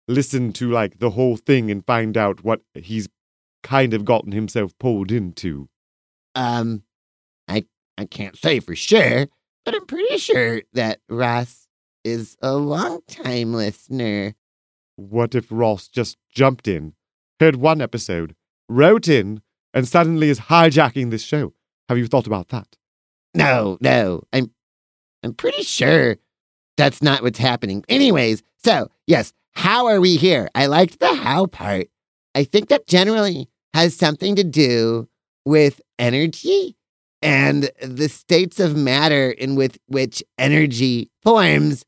listen 0.08 0.54
to 0.54 0.70
like 0.70 1.00
the 1.00 1.12
whole 1.12 1.38
thing 1.38 1.72
and 1.72 1.86
find 1.86 2.18
out 2.18 2.44
what 2.44 2.62
he's 2.74 3.08
kind 3.64 3.94
of 3.94 4.06
gotten 4.06 4.32
himself 4.32 4.78
pulled 4.80 5.12
into? 5.12 5.70
Um, 6.36 6.84
I 7.48 7.66
I 7.98 8.06
can't 8.06 8.38
say 8.38 8.60
for 8.60 8.76
sure, 8.76 9.28
but 9.66 9.76
I'm 9.76 9.86
pretty 9.86 10.18
sure 10.18 10.62
that 10.74 11.00
Ross 11.10 11.68
is 12.04 12.38
a 12.42 12.54
long 12.56 13.02
time 13.08 13.54
listener. 13.54 14.36
What 14.96 15.36
if 15.36 15.48
Ross 15.50 15.88
just 15.88 16.18
jumped 16.30 16.68
in, 16.68 16.94
heard 17.40 17.56
one 17.56 17.82
episode, 17.82 18.36
wrote 18.70 19.08
in, 19.08 19.42
and 19.74 19.88
suddenly 19.88 20.30
is 20.30 20.42
hijacking 20.42 21.12
this 21.12 21.24
show? 21.24 21.54
Have 21.90 21.98
you 21.98 22.08
thought 22.08 22.28
about 22.28 22.50
that? 22.50 22.78
No, 23.34 23.78
no, 23.82 24.24
I'm 24.34 24.52
I'm 25.24 25.34
pretty 25.34 25.64
sure 25.64 26.18
that's 26.78 27.02
not 27.02 27.22
what's 27.22 27.40
happening. 27.40 27.84
Anyways, 27.90 28.44
so 28.64 28.90
yes, 29.08 29.34
how 29.54 29.88
are 29.88 30.02
we 30.02 30.18
here? 30.18 30.50
I 30.56 30.68
liked 30.68 31.00
the 31.00 31.14
how 31.14 31.46
part. 31.46 31.88
I 32.36 32.44
think 32.44 32.70
that 32.70 32.88
generally 32.88 33.50
has 33.74 33.96
something 33.96 34.36
to 34.36 34.44
do 34.44 35.08
with 35.46 35.82
energy 36.00 36.76
and 37.22 37.70
the 37.82 38.10
states 38.10 38.60
of 38.60 38.76
matter 38.76 39.30
in 39.32 39.56
with 39.56 39.78
which 39.88 40.24
energy 40.38 41.12
forms 41.22 41.86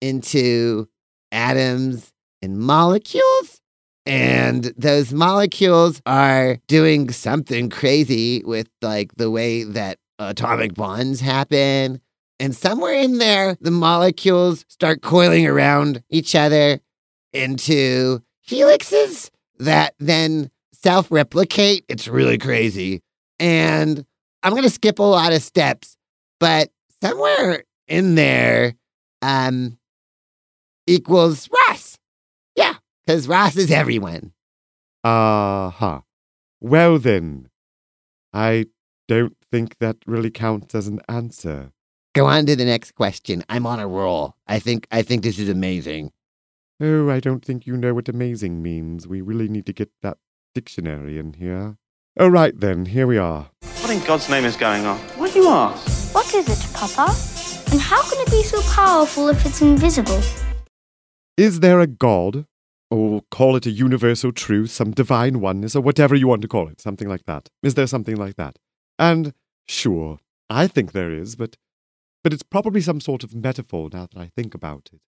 into 0.00 0.88
atoms 1.32 2.12
and 2.42 2.58
molecules. 2.58 3.60
And 4.04 4.72
those 4.76 5.12
molecules 5.12 6.00
are 6.06 6.58
doing 6.68 7.10
something 7.10 7.70
crazy 7.70 8.42
with 8.44 8.68
like 8.80 9.12
the 9.16 9.30
way 9.30 9.64
that 9.64 9.98
atomic 10.20 10.74
bonds 10.74 11.20
happen. 11.20 12.00
And 12.38 12.54
somewhere 12.54 12.94
in 12.94 13.18
there, 13.18 13.56
the 13.60 13.72
molecules 13.72 14.64
start 14.68 15.02
coiling 15.02 15.46
around 15.46 16.04
each 16.08 16.36
other 16.36 16.80
into 17.36 18.22
helixes 18.48 19.30
that 19.58 19.94
then 19.98 20.50
self 20.72 21.10
replicate. 21.10 21.84
It's 21.88 22.08
really 22.08 22.38
crazy. 22.38 23.02
And 23.38 24.04
I'm 24.42 24.52
going 24.52 24.62
to 24.62 24.70
skip 24.70 24.98
a 24.98 25.02
lot 25.02 25.32
of 25.32 25.42
steps, 25.42 25.96
but 26.40 26.70
somewhere 27.02 27.64
in 27.88 28.14
there 28.14 28.74
um, 29.22 29.78
equals 30.86 31.48
Ross. 31.50 31.98
Yeah, 32.54 32.74
because 33.04 33.28
Ross 33.28 33.56
is 33.56 33.70
everyone. 33.70 34.32
Uh 35.04 35.70
huh. 35.70 36.00
Well 36.60 36.98
then, 36.98 37.48
I 38.32 38.66
don't 39.08 39.36
think 39.52 39.78
that 39.78 39.96
really 40.06 40.30
counts 40.30 40.74
as 40.74 40.88
an 40.88 41.00
answer. 41.08 41.72
Go 42.14 42.26
on 42.26 42.46
to 42.46 42.56
the 42.56 42.64
next 42.64 42.94
question. 42.94 43.44
I'm 43.48 43.66
on 43.66 43.78
a 43.78 43.86
roll. 43.86 44.36
I 44.46 44.58
think 44.58 44.86
I 44.90 45.02
think 45.02 45.22
this 45.22 45.38
is 45.38 45.48
amazing. 45.48 46.12
Oh, 46.78 47.08
I 47.08 47.20
don't 47.20 47.42
think 47.42 47.66
you 47.66 47.74
know 47.74 47.94
what 47.94 48.08
amazing 48.08 48.62
means. 48.62 49.08
We 49.08 49.22
really 49.22 49.48
need 49.48 49.64
to 49.66 49.72
get 49.72 49.90
that 50.02 50.18
dictionary 50.54 51.18
in 51.18 51.32
here. 51.32 51.78
All 52.20 52.30
right 52.30 52.52
then, 52.58 52.86
here 52.86 53.06
we 53.06 53.16
are. 53.16 53.50
What 53.80 53.90
in 53.90 54.04
God's 54.04 54.28
name 54.28 54.44
is 54.44 54.56
going 54.56 54.84
on? 54.84 54.98
What 55.16 55.32
do 55.32 55.38
you 55.38 55.48
ask? 55.48 56.14
What 56.14 56.34
is 56.34 56.46
it, 56.48 56.74
Papa? 56.74 57.14
And 57.70 57.80
how 57.80 58.02
can 58.02 58.20
it 58.20 58.30
be 58.30 58.42
so 58.42 58.60
powerful 58.74 59.28
if 59.28 59.46
it's 59.46 59.62
invisible? 59.62 60.20
Is 61.38 61.60
there 61.60 61.80
a 61.80 61.86
God? 61.86 62.46
Or 62.90 63.22
call 63.30 63.56
it 63.56 63.66
a 63.66 63.70
universal 63.70 64.30
truth, 64.30 64.70
some 64.70 64.92
divine 64.92 65.40
oneness, 65.40 65.74
or 65.74 65.80
whatever 65.80 66.14
you 66.14 66.28
want 66.28 66.42
to 66.42 66.48
call 66.48 66.68
it, 66.68 66.80
something 66.80 67.08
like 67.08 67.24
that. 67.24 67.48
Is 67.62 67.74
there 67.74 67.88
something 67.88 68.16
like 68.16 68.36
that? 68.36 68.58
And 68.98 69.34
sure, 69.66 70.18
I 70.48 70.68
think 70.68 70.92
there 70.92 71.10
is, 71.10 71.34
but 71.34 71.56
but 72.22 72.32
it's 72.32 72.44
probably 72.44 72.80
some 72.80 73.00
sort 73.00 73.24
of 73.24 73.34
metaphor 73.34 73.88
now 73.92 74.06
that 74.12 74.20
I 74.20 74.30
think 74.36 74.54
about 74.54 74.90
it. 74.92 75.00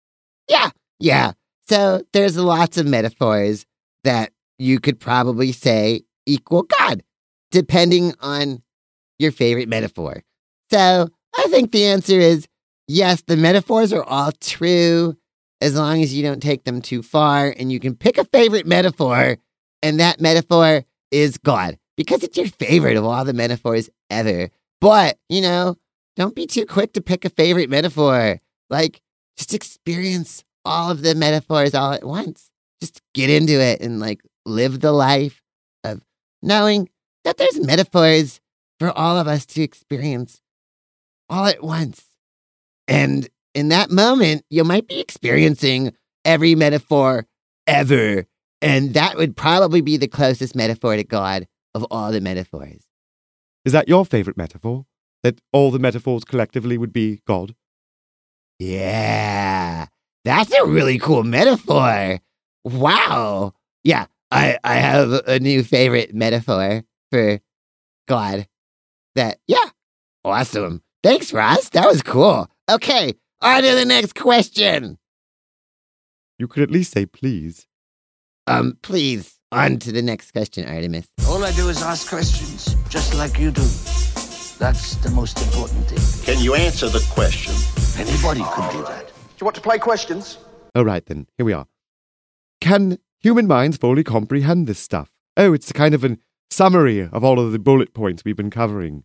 Yeah, 0.49 0.71
yeah. 0.99 1.33
So 1.69 2.01
there's 2.13 2.37
lots 2.37 2.77
of 2.77 2.85
metaphors 2.85 3.65
that 4.03 4.31
you 4.57 4.79
could 4.79 4.99
probably 4.99 5.51
say 5.51 6.01
equal 6.25 6.63
God, 6.63 7.03
depending 7.51 8.13
on 8.19 8.61
your 9.19 9.31
favorite 9.31 9.67
metaphor. 9.67 10.23
So 10.71 11.09
I 11.37 11.47
think 11.49 11.71
the 11.71 11.85
answer 11.85 12.19
is 12.19 12.47
yes, 12.87 13.21
the 13.27 13.37
metaphors 13.37 13.91
are 13.93 14.03
all 14.03 14.31
true 14.39 15.15
as 15.59 15.75
long 15.75 16.01
as 16.03 16.13
you 16.13 16.23
don't 16.23 16.41
take 16.41 16.63
them 16.63 16.81
too 16.81 17.01
far 17.01 17.53
and 17.57 17.71
you 17.71 17.79
can 17.79 17.95
pick 17.95 18.17
a 18.17 18.25
favorite 18.25 18.67
metaphor, 18.67 19.37
and 19.81 19.99
that 19.99 20.21
metaphor 20.21 20.83
is 21.11 21.37
God 21.37 21.77
because 21.95 22.23
it's 22.23 22.37
your 22.37 22.47
favorite 22.47 22.97
of 22.97 23.05
all 23.05 23.25
the 23.25 23.33
metaphors 23.33 23.89
ever. 24.09 24.49
But, 24.79 25.17
you 25.29 25.41
know, 25.41 25.75
don't 26.15 26.35
be 26.35 26.45
too 26.45 26.65
quick 26.65 26.93
to 26.93 27.01
pick 27.01 27.25
a 27.25 27.29
favorite 27.29 27.69
metaphor. 27.69 28.39
Like, 28.69 29.01
just 29.35 29.53
experience 29.53 30.43
all 30.67 30.91
of 30.91 31.01
the 31.01 31.15
metaphors 31.15 31.73
all 31.73 31.93
at 31.93 32.03
once. 32.03 32.51
Just 32.81 33.01
get 33.13 33.29
into 33.29 33.59
it 33.59 33.81
and 33.81 33.99
like 33.99 34.21
live 34.45 34.81
the 34.81 34.91
life 34.91 35.41
of 35.83 36.01
knowing 36.41 36.89
that 37.23 37.37
there's 37.37 37.59
metaphors 37.59 38.39
for 38.79 38.91
all 38.91 39.17
of 39.17 39.27
us 39.27 39.45
to 39.47 39.63
experience 39.63 40.41
all 41.29 41.45
at 41.45 41.63
once. 41.63 42.03
And 42.87 43.27
in 43.55 43.69
that 43.69 43.89
moment, 43.89 44.45
you 44.49 44.63
might 44.63 44.87
be 44.87 44.99
experiencing 44.99 45.93
every 46.23 46.53
metaphor 46.53 47.25
ever. 47.65 48.25
And 48.61 48.93
that 48.93 49.17
would 49.17 49.35
probably 49.35 49.81
be 49.81 49.97
the 49.97 50.07
closest 50.07 50.55
metaphor 50.55 50.95
to 50.95 51.03
God 51.03 51.47
of 51.73 51.85
all 51.89 52.11
the 52.11 52.21
metaphors. 52.21 52.85
Is 53.65 53.73
that 53.73 53.87
your 53.87 54.05
favorite 54.05 54.37
metaphor? 54.37 54.85
That 55.23 55.41
all 55.51 55.71
the 55.71 55.79
metaphors 55.79 56.23
collectively 56.23 56.77
would 56.77 56.93
be 56.93 57.21
God? 57.27 57.55
Yeah, 58.59 59.87
that's 60.27 60.51
a 60.53 60.65
really 60.65 60.99
cool 60.99 61.23
metaphor. 61.23 62.19
Wow. 62.63 63.53
Yeah, 63.83 64.07
I, 64.29 64.57
I 64.63 64.75
have 64.75 65.11
a 65.27 65.39
new 65.39 65.63
favorite 65.63 66.13
metaphor 66.13 66.83
for 67.11 67.39
God. 68.07 68.47
That, 69.15 69.39
yeah, 69.47 69.69
awesome. 70.25 70.83
Thanks, 71.01 71.31
Ross. 71.31 71.69
That 71.69 71.87
was 71.87 72.01
cool. 72.01 72.49
Okay, 72.69 73.13
on 73.41 73.63
to 73.63 73.75
the 73.75 73.85
next 73.85 74.15
question. 74.15 74.97
You 76.37 76.47
could 76.47 76.63
at 76.63 76.71
least 76.71 76.91
say 76.91 77.05
please. 77.05 77.65
Um, 78.45 78.77
please, 78.81 79.39
on 79.51 79.77
to 79.79 79.91
the 79.91 80.01
next 80.01 80.31
question, 80.31 80.65
Artemus. 80.65 81.07
All 81.27 81.43
I 81.43 81.51
do 81.51 81.69
is 81.69 81.81
ask 81.81 82.07
questions, 82.09 82.75
just 82.89 83.15
like 83.15 83.39
you 83.39 83.51
do. 83.51 83.61
That's 84.59 84.95
the 84.97 85.11
most 85.11 85.41
important 85.41 85.87
thing. 85.87 86.35
Can 86.35 86.43
you 86.43 86.55
answer 86.55 86.89
the 86.89 87.05
question? 87.11 87.53
Anybody 87.99 88.41
could 88.53 88.71
do 88.71 88.83
that. 88.83 89.11
Do 89.37 89.43
you 89.43 89.45
want 89.45 89.55
to 89.55 89.61
play 89.61 89.77
questions? 89.77 90.39
All 90.73 90.83
right 90.83 91.05
then, 91.05 91.27
here 91.37 91.45
we 91.45 91.53
are. 91.53 91.67
Can 92.59 92.97
human 93.19 93.45
minds 93.45 93.77
fully 93.77 94.03
comprehend 94.03 94.65
this 94.65 94.79
stuff? 94.79 95.11
Oh, 95.37 95.53
it's 95.53 95.69
a 95.69 95.75
kind 95.75 95.93
of 95.93 96.03
a 96.03 96.17
summary 96.49 97.01
of 97.01 97.23
all 97.23 97.39
of 97.39 97.51
the 97.51 97.59
bullet 97.59 97.93
points 97.93 98.23
we've 98.25 98.35
been 98.35 98.49
covering. 98.49 99.03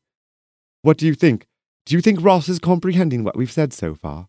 What 0.80 0.96
do 0.96 1.06
you 1.06 1.12
think? 1.12 1.46
Do 1.84 1.94
you 1.94 2.00
think 2.00 2.24
Ross 2.24 2.48
is 2.48 2.58
comprehending 2.58 3.24
what 3.24 3.36
we've 3.36 3.52
said 3.52 3.74
so 3.74 3.94
far? 3.94 4.28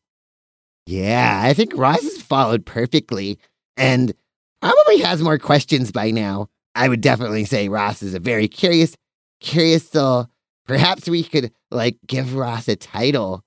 Yeah, 0.86 1.42
I 1.42 1.54
think 1.54 1.72
Ross 1.74 2.02
has 2.02 2.22
followed 2.22 2.66
perfectly 2.66 3.40
and 3.78 4.14
probably 4.62 5.00
has 5.00 5.22
more 5.22 5.38
questions 5.38 5.94
by 5.94 6.12
now. 6.12 6.50
I 6.76 6.90
would 6.90 7.00
definitely 7.00 7.46
say 7.46 7.70
Ross 7.70 8.04
is 8.04 8.14
a 8.14 8.20
very 8.20 8.50
curious, 8.50 8.98
curious 9.40 9.88
soul. 9.88 10.28
Perhaps 10.68 11.08
we 11.08 11.24
could, 11.24 11.54
like, 11.72 11.96
give 12.06 12.36
Ross 12.36 12.68
a 12.68 12.76
title. 12.76 13.42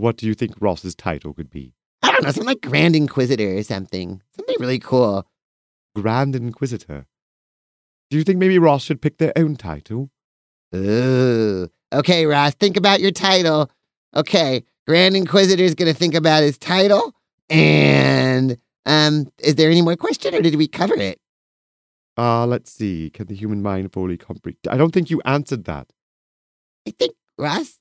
What 0.00 0.16
do 0.16 0.26
you 0.26 0.32
think 0.32 0.54
Ross's 0.60 0.94
title 0.94 1.34
could 1.34 1.50
be? 1.50 1.74
I 2.02 2.10
don't 2.10 2.22
know, 2.22 2.30
something 2.30 2.46
like 2.46 2.62
Grand 2.62 2.96
Inquisitor 2.96 3.58
or 3.58 3.62
something. 3.62 4.22
Something 4.34 4.56
really 4.58 4.78
cool. 4.78 5.26
Grand 5.94 6.34
Inquisitor. 6.34 7.06
Do 8.08 8.16
you 8.16 8.24
think 8.24 8.38
maybe 8.38 8.58
Ross 8.58 8.82
should 8.82 9.02
pick 9.02 9.18
their 9.18 9.32
own 9.36 9.56
title? 9.56 10.10
Ooh. 10.74 11.68
Okay, 11.92 12.24
Ross, 12.24 12.54
think 12.54 12.78
about 12.78 13.00
your 13.00 13.10
title. 13.10 13.70
Okay, 14.16 14.64
Grand 14.86 15.16
Inquisitor's 15.16 15.74
gonna 15.74 15.92
think 15.92 16.14
about 16.14 16.44
his 16.44 16.56
title. 16.56 17.14
And 17.50 18.56
um, 18.86 19.30
is 19.38 19.56
there 19.56 19.70
any 19.70 19.82
more 19.82 19.96
question 19.96 20.34
or 20.34 20.40
did 20.40 20.54
we 20.54 20.66
cover 20.66 20.94
it? 20.94 21.20
Ah, 22.16 22.44
let's 22.44 22.72
see. 22.72 23.10
Can 23.10 23.26
the 23.26 23.34
human 23.34 23.60
mind 23.60 23.92
fully 23.92 24.16
comprehend? 24.16 24.56
I 24.70 24.78
don't 24.78 24.92
think 24.92 25.10
you 25.10 25.20
answered 25.26 25.64
that. 25.64 25.92
I 26.88 26.92
think 26.92 27.14
Ross 27.36 27.78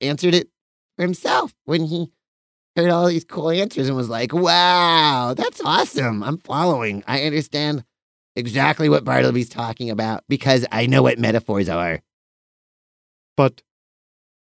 answered 0.00 0.34
it 0.34 0.48
for 0.96 1.02
himself 1.02 1.54
when 1.64 1.84
he 1.84 2.10
heard 2.76 2.90
all 2.90 3.06
these 3.06 3.24
cool 3.24 3.50
answers 3.50 3.88
and 3.88 3.96
was 3.96 4.08
like, 4.08 4.32
wow, 4.32 5.34
that's 5.36 5.60
awesome. 5.64 6.22
I'm 6.22 6.38
following. 6.38 7.02
I 7.06 7.22
understand 7.22 7.84
exactly 8.34 8.88
what 8.88 9.04
Bartleby's 9.04 9.48
talking 9.48 9.90
about 9.90 10.24
because 10.28 10.66
I 10.70 10.86
know 10.86 11.02
what 11.02 11.18
metaphors 11.18 11.68
are. 11.68 12.00
But 13.36 13.62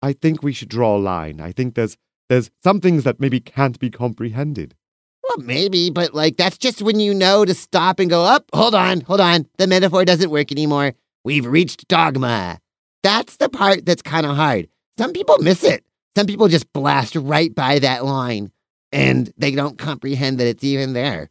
I 0.02 0.12
think 0.12 0.42
we 0.42 0.52
should 0.52 0.68
draw 0.68 0.96
a 0.96 0.98
line. 0.98 1.40
I 1.40 1.52
think 1.52 1.74
there's 1.74 1.96
there's 2.28 2.50
some 2.62 2.80
things 2.80 3.04
that 3.04 3.20
maybe 3.20 3.40
can't 3.40 3.78
be 3.78 3.90
comprehended. 3.90 4.74
Well, 5.22 5.38
maybe, 5.38 5.90
but 5.90 6.14
like 6.14 6.36
that's 6.36 6.58
just 6.58 6.82
when 6.82 7.00
you 7.00 7.14
know 7.14 7.44
to 7.44 7.54
stop 7.54 7.98
and 7.98 8.10
go 8.10 8.24
up. 8.24 8.48
Hold 8.54 8.74
on, 8.74 9.00
hold 9.02 9.20
on. 9.20 9.46
The 9.58 9.66
metaphor 9.66 10.04
doesn't 10.04 10.30
work 10.30 10.52
anymore. 10.52 10.94
We've 11.24 11.46
reached 11.46 11.88
dogma. 11.88 12.58
That's 13.02 13.36
the 13.36 13.48
part 13.48 13.86
that's 13.86 14.02
kind 14.02 14.26
of 14.26 14.36
hard. 14.36 14.68
Some 14.98 15.12
people 15.12 15.38
miss 15.38 15.64
it. 15.64 15.84
Some 16.16 16.26
people 16.26 16.48
just 16.48 16.72
blast 16.72 17.16
right 17.16 17.54
by 17.54 17.78
that 17.80 18.04
line 18.04 18.52
and 18.92 19.32
they 19.36 19.50
don't 19.50 19.76
comprehend 19.76 20.38
that 20.38 20.46
it's 20.46 20.62
even 20.64 20.92
there. 20.92 21.28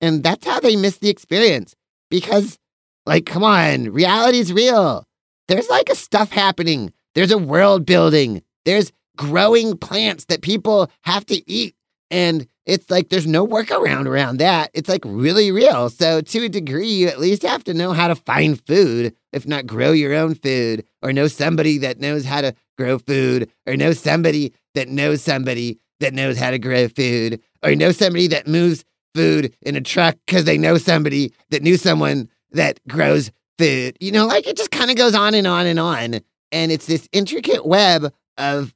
And 0.00 0.22
that's 0.22 0.46
how 0.46 0.60
they 0.60 0.76
miss 0.76 0.98
the 0.98 1.10
experience. 1.10 1.76
Because, 2.10 2.58
like, 3.06 3.26
come 3.26 3.44
on, 3.44 3.92
reality's 3.92 4.52
real. 4.52 5.06
There's 5.48 5.68
like 5.68 5.90
a 5.90 5.94
stuff 5.94 6.32
happening. 6.32 6.92
There's 7.14 7.30
a 7.30 7.38
world 7.38 7.84
building. 7.84 8.42
There's 8.64 8.92
growing 9.16 9.76
plants 9.76 10.24
that 10.26 10.40
people 10.40 10.90
have 11.02 11.26
to 11.26 11.50
eat. 11.50 11.74
And 12.10 12.46
it's 12.64 12.90
like 12.90 13.08
there's 13.08 13.26
no 13.26 13.46
workaround 13.46 14.06
around 14.06 14.38
that. 14.38 14.70
It's 14.72 14.88
like 14.88 15.02
really 15.04 15.50
real. 15.50 15.90
So, 15.90 16.20
to 16.20 16.44
a 16.44 16.48
degree, 16.48 16.88
you 16.88 17.08
at 17.08 17.20
least 17.20 17.42
have 17.42 17.64
to 17.64 17.74
know 17.74 17.92
how 17.92 18.08
to 18.08 18.14
find 18.14 18.60
food, 18.66 19.14
if 19.32 19.46
not 19.46 19.66
grow 19.66 19.92
your 19.92 20.14
own 20.14 20.34
food, 20.34 20.84
or 21.02 21.12
know 21.12 21.26
somebody 21.26 21.78
that 21.78 22.00
knows 22.00 22.24
how 22.24 22.40
to 22.40 22.54
grow 22.76 22.98
food, 22.98 23.50
or 23.66 23.76
know 23.76 23.92
somebody 23.92 24.52
that 24.74 24.88
knows 24.88 25.22
somebody 25.22 25.78
that 26.00 26.14
knows 26.14 26.36
how 26.36 26.50
to 26.50 26.58
grow 26.58 26.88
food, 26.88 27.40
or 27.62 27.74
know 27.74 27.92
somebody 27.92 28.26
that 28.28 28.46
moves 28.46 28.84
food 29.14 29.54
in 29.62 29.76
a 29.76 29.80
truck 29.80 30.16
because 30.26 30.44
they 30.44 30.58
know 30.58 30.78
somebody 30.78 31.32
that 31.50 31.62
knew 31.62 31.76
someone 31.76 32.28
that 32.52 32.80
grows 32.88 33.30
food. 33.58 33.96
You 34.00 34.12
know, 34.12 34.26
like 34.26 34.46
it 34.46 34.56
just 34.56 34.70
kind 34.70 34.90
of 34.90 34.96
goes 34.96 35.14
on 35.14 35.34
and 35.34 35.46
on 35.46 35.66
and 35.66 35.78
on. 35.78 36.20
And 36.50 36.72
it's 36.72 36.86
this 36.86 37.08
intricate 37.12 37.64
web 37.64 38.12
of 38.36 38.74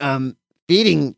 um, 0.00 0.36
feeding 0.68 1.16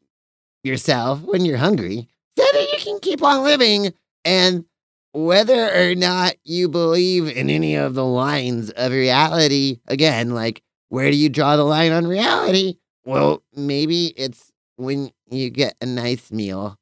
yourself 0.62 1.20
when 1.22 1.44
you're 1.44 1.56
hungry 1.56 2.08
so 2.38 2.44
that 2.52 2.68
you 2.72 2.78
can 2.78 2.98
keep 3.00 3.22
on 3.22 3.44
living. 3.44 3.92
And 4.24 4.64
whether 5.12 5.72
or 5.72 5.94
not 5.94 6.34
you 6.44 6.68
believe 6.68 7.28
in 7.28 7.48
any 7.48 7.76
of 7.76 7.94
the 7.94 8.04
lines 8.04 8.70
of 8.70 8.92
reality, 8.92 9.78
again, 9.86 10.34
like 10.34 10.62
where 10.88 11.10
do 11.10 11.16
you 11.16 11.28
draw 11.28 11.56
the 11.56 11.64
line 11.64 11.92
on 11.92 12.06
reality? 12.06 12.76
Well, 13.04 13.42
maybe 13.54 14.06
it's 14.16 14.52
when 14.76 15.10
you 15.30 15.50
get 15.50 15.74
a 15.80 15.86
nice 15.86 16.30
meal 16.30 16.76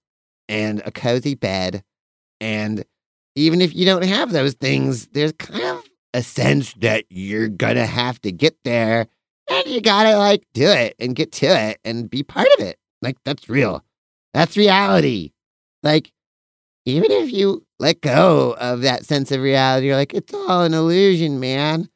and 0.48 0.82
a 0.84 0.90
cozy 0.90 1.34
bed. 1.34 1.82
And 2.40 2.84
even 3.34 3.60
if 3.60 3.74
you 3.74 3.84
don't 3.84 4.04
have 4.04 4.32
those 4.32 4.54
things, 4.54 5.06
there's 5.08 5.32
kind 5.32 5.64
of 5.64 5.84
a 6.12 6.22
sense 6.22 6.72
that 6.74 7.04
you're 7.10 7.48
gonna 7.48 7.86
have 7.86 8.20
to 8.22 8.32
get 8.32 8.56
there 8.64 9.06
and 9.50 9.66
you 9.66 9.80
gotta 9.80 10.16
like 10.16 10.44
do 10.54 10.66
it 10.66 10.94
and 10.98 11.16
get 11.16 11.32
to 11.32 11.46
it 11.46 11.78
and 11.84 12.08
be 12.08 12.22
part 12.22 12.48
of 12.58 12.64
it. 12.64 12.78
Like 13.02 13.16
that's 13.24 13.48
real. 13.48 13.84
That's 14.32 14.56
reality. 14.56 15.32
Like, 15.82 16.10
even 16.86 17.10
if 17.10 17.32
you 17.32 17.64
let 17.78 18.00
go 18.00 18.56
of 18.58 18.82
that 18.82 19.04
sense 19.04 19.30
of 19.30 19.40
reality, 19.40 19.86
you're 19.86 19.96
like, 19.96 20.12
it's 20.12 20.34
all 20.34 20.62
an 20.62 20.74
illusion, 20.74 21.40
man. 21.40 21.88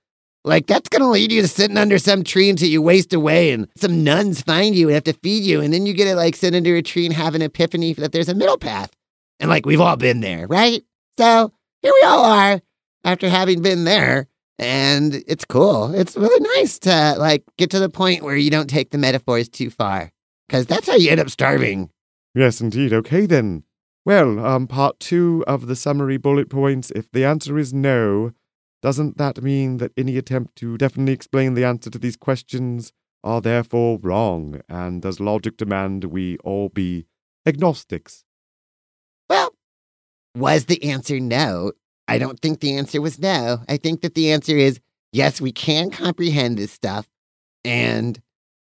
Like, 0.48 0.66
that's 0.66 0.88
going 0.88 1.02
to 1.02 1.08
lead 1.08 1.30
you 1.30 1.42
to 1.42 1.48
sitting 1.48 1.76
under 1.76 1.98
some 1.98 2.24
tree 2.24 2.48
until 2.48 2.68
you 2.68 2.80
waste 2.80 3.12
away 3.12 3.52
and 3.52 3.68
some 3.76 4.02
nuns 4.02 4.40
find 4.40 4.74
you 4.74 4.88
and 4.88 4.94
have 4.94 5.04
to 5.04 5.12
feed 5.12 5.44
you. 5.44 5.60
And 5.60 5.72
then 5.72 5.84
you 5.84 5.92
get 5.92 6.06
to 6.06 6.14
like 6.14 6.34
sit 6.34 6.54
under 6.54 6.74
a 6.74 6.82
tree 6.82 7.04
and 7.04 7.14
have 7.14 7.34
an 7.34 7.42
epiphany 7.42 7.92
that 7.94 8.12
there's 8.12 8.28
a 8.28 8.34
middle 8.34 8.58
path. 8.58 8.90
And 9.38 9.50
like, 9.50 9.66
we've 9.66 9.80
all 9.80 9.96
been 9.96 10.20
there, 10.20 10.46
right? 10.46 10.82
So 11.18 11.52
here 11.82 11.92
we 11.92 12.02
all 12.06 12.24
are 12.24 12.60
after 13.04 13.28
having 13.28 13.62
been 13.62 13.84
there. 13.84 14.26
And 14.58 15.22
it's 15.28 15.44
cool. 15.44 15.94
It's 15.94 16.16
really 16.16 16.40
nice 16.56 16.80
to 16.80 17.14
like 17.18 17.44
get 17.58 17.70
to 17.70 17.78
the 17.78 17.88
point 17.88 18.24
where 18.24 18.36
you 18.36 18.50
don't 18.50 18.68
take 18.68 18.90
the 18.90 18.98
metaphors 18.98 19.48
too 19.48 19.70
far 19.70 20.10
because 20.48 20.66
that's 20.66 20.88
how 20.88 20.96
you 20.96 21.10
end 21.10 21.20
up 21.20 21.30
starving. 21.30 21.90
Yes, 22.34 22.60
indeed. 22.60 22.92
Okay, 22.92 23.26
then. 23.26 23.62
Well, 24.04 24.44
um, 24.44 24.66
part 24.66 24.98
two 24.98 25.44
of 25.46 25.66
the 25.66 25.76
summary 25.76 26.16
bullet 26.16 26.48
points. 26.48 26.90
If 26.96 27.10
the 27.12 27.24
answer 27.24 27.58
is 27.58 27.74
no, 27.74 28.32
doesn't 28.82 29.18
that 29.18 29.42
mean 29.42 29.78
that 29.78 29.92
any 29.96 30.16
attempt 30.16 30.56
to 30.56 30.78
definitely 30.78 31.12
explain 31.12 31.54
the 31.54 31.64
answer 31.64 31.90
to 31.90 31.98
these 31.98 32.16
questions 32.16 32.92
are 33.24 33.40
therefore 33.40 33.98
wrong? 34.00 34.60
And 34.68 35.02
does 35.02 35.20
logic 35.20 35.56
demand 35.56 36.04
we 36.04 36.38
all 36.38 36.68
be 36.68 37.06
agnostics? 37.46 38.24
Well, 39.28 39.54
was 40.36 40.66
the 40.66 40.82
answer 40.84 41.18
no? 41.20 41.72
I 42.06 42.18
don't 42.18 42.40
think 42.40 42.60
the 42.60 42.76
answer 42.76 43.00
was 43.00 43.18
no. 43.18 43.58
I 43.68 43.76
think 43.76 44.00
that 44.00 44.14
the 44.14 44.32
answer 44.32 44.56
is 44.56 44.80
yes, 45.12 45.40
we 45.40 45.52
can 45.52 45.90
comprehend 45.90 46.58
this 46.58 46.72
stuff. 46.72 47.08
And 47.64 48.20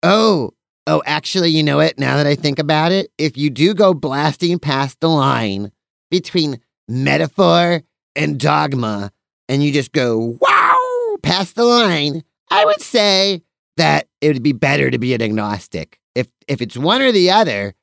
oh, 0.02 0.52
oh, 0.86 1.02
actually, 1.06 1.50
you 1.50 1.62
know 1.62 1.78
what? 1.78 1.98
Now 1.98 2.16
that 2.16 2.26
I 2.26 2.34
think 2.34 2.58
about 2.58 2.92
it, 2.92 3.10
if 3.18 3.36
you 3.36 3.50
do 3.50 3.74
go 3.74 3.94
blasting 3.94 4.58
past 4.58 5.00
the 5.00 5.08
line 5.08 5.72
between 6.10 6.60
metaphor 6.88 7.82
and 8.14 8.38
dogma, 8.38 9.10
and 9.48 9.62
you 9.62 9.72
just 9.72 9.92
go 9.92 10.38
wow 10.40 11.16
past 11.22 11.56
the 11.56 11.64
line, 11.64 12.22
I 12.50 12.64
would 12.64 12.80
say 12.80 13.42
that 13.76 14.08
it 14.20 14.32
would 14.32 14.42
be 14.42 14.52
better 14.52 14.90
to 14.90 14.98
be 14.98 15.14
an 15.14 15.22
agnostic. 15.22 15.98
If 16.14 16.28
if 16.46 16.62
it's 16.62 16.76
one 16.76 17.02
or 17.02 17.12
the 17.12 17.30
other, 17.30 17.74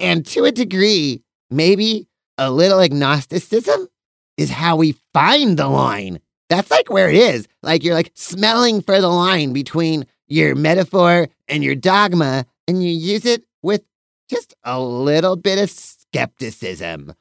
and 0.00 0.24
to 0.26 0.44
a 0.44 0.52
degree, 0.52 1.22
maybe 1.50 2.08
a 2.38 2.50
little 2.50 2.80
agnosticism 2.80 3.88
is 4.36 4.50
how 4.50 4.76
we 4.76 4.94
find 5.12 5.58
the 5.58 5.68
line. 5.68 6.20
That's 6.48 6.70
like 6.70 6.90
where 6.90 7.10
it 7.10 7.16
is. 7.16 7.46
Like 7.62 7.84
you're 7.84 7.94
like 7.94 8.12
smelling 8.14 8.80
for 8.80 9.00
the 9.00 9.08
line 9.08 9.52
between 9.52 10.06
your 10.28 10.54
metaphor 10.54 11.28
and 11.48 11.64
your 11.64 11.74
dogma, 11.74 12.46
and 12.66 12.82
you 12.82 12.90
use 12.90 13.24
it 13.24 13.44
with 13.62 13.82
just 14.30 14.54
a 14.64 14.80
little 14.80 15.36
bit 15.36 15.58
of 15.58 15.70
skepticism. 15.70 17.14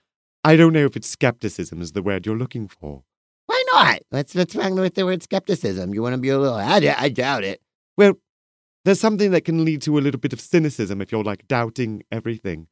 I 0.43 0.55
don't 0.55 0.73
know 0.73 0.85
if 0.85 0.95
it's 0.95 1.07
skepticism 1.07 1.81
is 1.81 1.91
the 1.91 2.01
word 2.01 2.25
you're 2.25 2.37
looking 2.37 2.67
for. 2.67 3.03
Why 3.77 3.91
not? 3.91 4.01
What's 4.09 4.35
what's 4.35 4.55
wrong 4.55 4.75
with 4.75 4.95
the 4.95 5.05
word 5.05 5.23
skepticism? 5.23 5.93
You 5.93 6.01
want 6.01 6.13
to 6.15 6.21
be 6.21 6.29
a 6.29 6.39
little? 6.39 6.55
I, 6.57 6.79
d- 6.79 6.89
I 6.89 7.09
doubt 7.09 7.43
it. 7.43 7.61
Well, 7.97 8.13
there's 8.85 8.99
something 8.99 9.31
that 9.31 9.41
can 9.45 9.65
lead 9.65 9.81
to 9.83 9.97
a 9.97 10.01
little 10.01 10.19
bit 10.19 10.33
of 10.33 10.41
cynicism 10.41 11.01
if 11.01 11.11
you're 11.11 11.23
like 11.23 11.47
doubting 11.47 12.03
everything. 12.11 12.67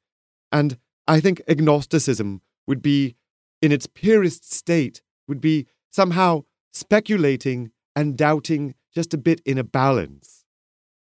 And 0.51 0.77
I 1.07 1.19
think 1.19 1.41
agnosticism 1.47 2.41
would 2.67 2.81
be, 2.81 3.15
in 3.61 3.71
its 3.71 3.85
purest 3.85 4.51
state, 4.51 5.01
would 5.27 5.41
be 5.41 5.67
somehow 5.91 6.43
speculating 6.73 7.71
and 7.95 8.17
doubting 8.17 8.75
just 8.93 9.13
a 9.13 9.17
bit 9.17 9.41
in 9.45 9.57
a 9.57 9.63
balance. 9.63 10.45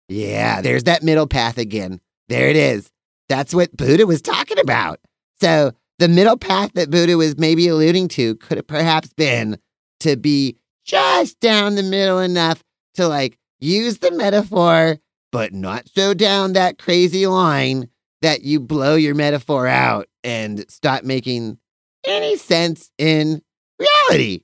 Yeah, 0.09 0.61
there's 0.61 0.85
that 0.85 1.03
middle 1.03 1.27
path 1.27 1.59
again. 1.59 2.01
There 2.29 2.49
it 2.49 2.57
is. 2.57 2.91
That's 3.29 3.55
what 3.55 3.77
Buddha 3.77 4.07
was 4.07 4.23
talking 4.23 4.59
about. 4.59 5.01
So 5.41 5.73
the 5.99 6.09
middle 6.09 6.37
path 6.37 6.73
that 6.75 6.91
Buddha 6.91 7.17
was 7.17 7.39
maybe 7.39 7.69
alluding 7.69 8.09
to 8.09 8.37
could 8.37 8.57
have 8.57 8.67
perhaps 8.67 9.13
been 9.13 9.59
to 10.05 10.17
be 10.17 10.57
just 10.85 11.41
down 11.41 11.75
the 11.75 11.83
middle 11.83 12.19
enough 12.19 12.63
to 12.95 13.09
like 13.09 13.39
use 13.59 13.99
the 13.99 14.11
metaphor, 14.11 14.99
but 15.33 15.53
not 15.53 15.89
so 15.89 16.15
down 16.15 16.53
that 16.53 16.79
crazy 16.79 17.27
line 17.27 17.89
that 18.23 18.43
you 18.43 18.61
blow 18.61 18.95
your 18.95 19.15
metaphor 19.15 19.67
out 19.67 20.07
and 20.23 20.65
stop 20.71 21.05
making 21.05 21.59
any 22.07 22.37
sense 22.37 22.91
in 22.99 23.43
reality. 23.79 24.43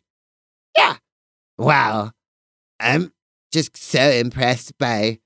Yeah. 0.77 0.97
Wow. 1.59 2.13
I'm 2.81 3.13
just 3.53 3.77
so 3.77 4.01
impressed 4.01 4.77
by 4.79 5.19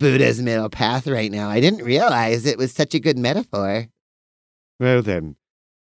Buddha's 0.00 0.40
middle 0.40 0.70
path 0.70 1.06
right 1.06 1.30
now. 1.30 1.50
I 1.50 1.60
didn't 1.60 1.84
realize 1.84 2.46
it 2.46 2.58
was 2.58 2.72
such 2.72 2.94
a 2.94 3.00
good 3.00 3.18
metaphor. 3.18 3.88
Well 4.80 5.02
then. 5.02 5.36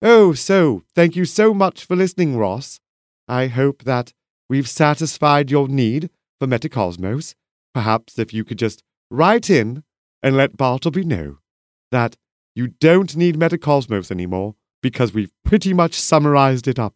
Oh, 0.03 0.33
so 0.33 0.83
thank 0.95 1.17
you 1.17 1.27
so 1.27 1.53
much 1.53 1.85
for 1.85 1.95
listening, 1.95 2.39
Ross. 2.39 2.81
I 3.31 3.47
hope 3.47 3.85
that 3.85 4.13
we've 4.49 4.69
satisfied 4.69 5.53
your 5.53 5.69
need 5.69 6.11
for 6.41 6.49
Metacosmos. 6.49 7.37
Perhaps 7.73 8.19
if 8.19 8.35
you 8.35 8.45
could 8.45 8.59
just 8.59 8.83
write 9.09 9.49
in 9.49 9.85
and 10.21 10.37
let 10.37 10.57
Bartleby 10.57 11.05
know 11.05 11.39
that 11.93 12.17
you 12.57 12.67
don't 12.67 13.17
need 13.17 13.39
Metacosmos 13.39 14.11
anymore 14.11 14.57
because 14.83 15.15
we've 15.15 15.31
pretty 15.45 15.73
much 15.73 15.95
summarized 15.95 16.67
it 16.67 16.81
up. 16.81 16.95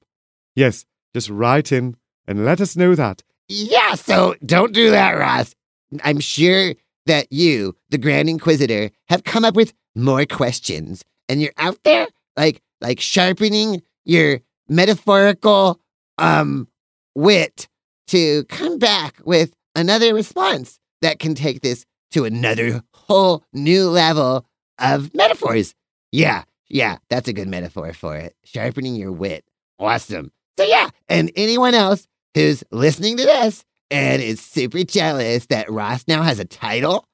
Yes, 0.56 0.84
just 1.14 1.30
write 1.30 1.70
in 1.70 1.96
and 2.26 2.44
let 2.44 2.60
us 2.60 2.76
know 2.76 2.96
that. 2.96 3.22
Yeah, 3.48 3.94
so 3.94 4.34
don't 4.44 4.72
do 4.72 4.90
that, 4.90 5.12
Ross. 5.12 5.54
I'm 6.02 6.18
sure 6.18 6.74
that 7.06 7.30
you, 7.30 7.76
the 7.90 7.98
Grand 7.98 8.28
Inquisitor, 8.28 8.90
have 9.08 9.22
come 9.22 9.44
up 9.44 9.54
with 9.54 9.72
more 9.94 10.26
questions, 10.26 11.04
and 11.28 11.40
you're 11.40 11.52
out 11.58 11.78
there 11.84 12.08
like 12.36 12.60
like 12.80 12.98
sharpening 12.98 13.82
your 14.04 14.40
metaphorical 14.68 15.78
um 16.18 16.68
wit 17.14 17.68
to 18.08 18.44
come 18.44 18.78
back 18.78 19.20
with 19.24 19.54
another 19.74 20.14
response 20.14 20.78
that 21.02 21.18
can 21.18 21.34
take 21.34 21.60
this 21.60 21.84
to 22.12 22.24
another 22.24 22.82
whole 22.92 23.44
new 23.52 23.88
level 23.88 24.46
of 24.78 25.14
metaphors. 25.14 25.74
Yeah, 26.12 26.44
yeah, 26.68 26.98
that's 27.10 27.28
a 27.28 27.32
good 27.32 27.48
metaphor 27.48 27.92
for 27.92 28.16
it. 28.16 28.34
Sharpening 28.44 28.94
your 28.94 29.12
wit. 29.12 29.44
Awesome. 29.78 30.32
So, 30.58 30.64
yeah, 30.64 30.90
and 31.08 31.32
anyone 31.36 31.74
else 31.74 32.06
who's 32.34 32.62
listening 32.70 33.16
to 33.16 33.24
this 33.24 33.64
and 33.90 34.22
is 34.22 34.40
super 34.40 34.84
jealous 34.84 35.46
that 35.46 35.70
Ross 35.70 36.04
now 36.06 36.22
has 36.22 36.38
a 36.38 36.44
title 36.44 37.06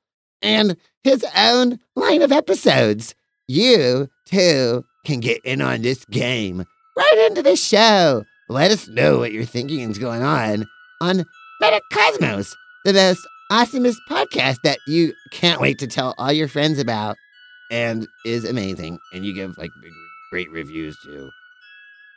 and 0.43 0.77
his 1.03 1.25
own 1.37 1.79
line 1.97 2.23
of 2.23 2.33
episodes, 2.33 3.15
you 3.49 4.09
too 4.27 4.85
can 5.05 5.21
get 5.21 5.45
in 5.45 5.61
on 5.63 5.83
this 5.83 6.05
game. 6.07 6.65
Write 6.97 7.27
into 7.29 7.43
the 7.43 7.57
show. 7.57 8.25
Let 8.51 8.73
us 8.73 8.89
know 8.89 9.19
what 9.19 9.31
you're 9.31 9.45
thinking 9.45 9.89
is 9.89 9.99
going 9.99 10.25
on 10.25 10.67
on 11.01 11.25
Metacosmos, 11.63 12.53
the 12.85 12.93
most 12.93 13.25
awesomest 13.49 13.99
podcast 14.11 14.57
that 14.65 14.81
you 14.89 15.15
can't 15.31 15.61
wait 15.61 15.79
to 15.79 15.87
tell 15.87 16.17
all 16.19 16.33
your 16.33 16.49
friends 16.49 16.81
about 16.81 17.17
and 17.71 18.09
is 18.27 18.45
amazing. 18.45 18.99
And 19.13 19.25
you 19.25 19.35
give 19.35 19.57
like 19.57 19.71
big, 19.81 19.93
great 20.33 20.51
reviews 20.51 20.97
to. 21.05 21.31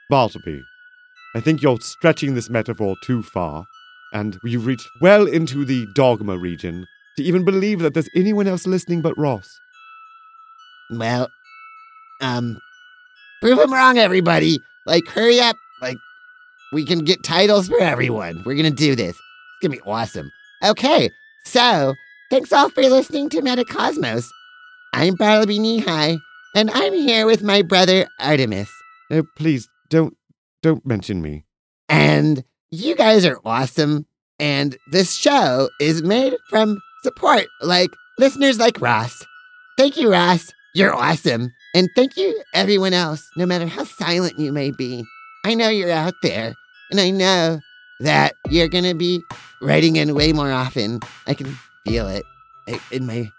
Bartleby, 0.09 0.63
I 1.35 1.39
think 1.39 1.61
you're 1.61 1.79
stretching 1.79 2.33
this 2.33 2.49
metaphor 2.49 2.95
too 3.03 3.21
far, 3.21 3.65
and 4.11 4.39
you've 4.43 4.65
reached 4.65 4.89
well 5.01 5.27
into 5.27 5.65
the 5.65 5.85
dogma 5.93 6.39
region 6.39 6.87
to 7.15 7.23
even 7.23 7.45
believe 7.45 7.77
that 7.81 7.93
there's 7.93 8.09
anyone 8.15 8.47
else 8.47 8.65
listening 8.65 9.03
but 9.03 9.15
Ross. 9.19 9.59
Well, 10.89 11.29
um, 12.21 12.57
prove 13.39 13.59
him 13.59 13.71
wrong, 13.71 13.99
everybody. 13.99 14.57
Like, 14.87 15.07
hurry 15.09 15.39
up. 15.39 15.55
Like, 15.79 15.97
we 16.73 16.85
can 16.85 16.99
get 16.99 17.23
titles 17.23 17.67
for 17.67 17.79
everyone. 17.79 18.43
We're 18.45 18.55
gonna 18.55 18.71
do 18.71 18.95
this. 18.95 19.15
It's 19.15 19.19
gonna 19.61 19.75
be 19.75 19.81
awesome. 19.81 20.31
Okay, 20.63 21.09
so 21.45 21.93
thanks 22.29 22.51
all 22.51 22.69
for 22.69 22.81
listening 22.81 23.29
to 23.29 23.41
Metacosmos. 23.41 24.27
I'm 24.93 25.15
Bartleby 25.15 25.59
Knee 25.59 25.83
and 26.55 26.71
I'm 26.71 26.93
here 26.93 27.25
with 27.25 27.43
my 27.43 27.61
brother 27.61 28.07
Artemus. 28.19 28.69
Oh, 29.11 29.23
please 29.37 29.69
don't 29.89 30.17
don't 30.61 30.85
mention 30.85 31.21
me. 31.21 31.45
And 31.89 32.43
you 32.71 32.95
guys 32.95 33.25
are 33.25 33.39
awesome. 33.45 34.05
And 34.39 34.77
this 34.91 35.13
show 35.13 35.69
is 35.79 36.01
made 36.01 36.35
from 36.49 36.81
support 37.03 37.45
like 37.61 37.91
listeners 38.17 38.59
like 38.59 38.81
Ross. 38.81 39.25
Thank 39.77 39.97
you, 39.97 40.11
Ross. 40.11 40.51
You're 40.73 40.93
awesome. 40.93 41.51
And 41.75 41.89
thank 41.95 42.17
you, 42.17 42.41
everyone 42.53 42.93
else, 42.93 43.27
no 43.35 43.45
matter 43.45 43.67
how 43.67 43.83
silent 43.83 44.39
you 44.39 44.51
may 44.51 44.71
be. 44.71 45.03
I 45.45 45.55
know 45.55 45.69
you're 45.69 45.91
out 45.91 46.13
there, 46.23 46.53
and 46.93 46.99
I 46.99 47.09
know 47.09 47.59
that 48.01 48.35
you're 48.51 48.67
going 48.67 48.83
to 48.83 48.93
be 48.93 49.23
writing 49.63 49.95
in 49.95 50.13
way 50.13 50.31
more 50.31 50.51
often. 50.51 50.99
I 51.25 51.33
can 51.33 51.57
feel 51.87 52.07
it 52.07 52.23
in 52.91 53.07
my 53.07 53.31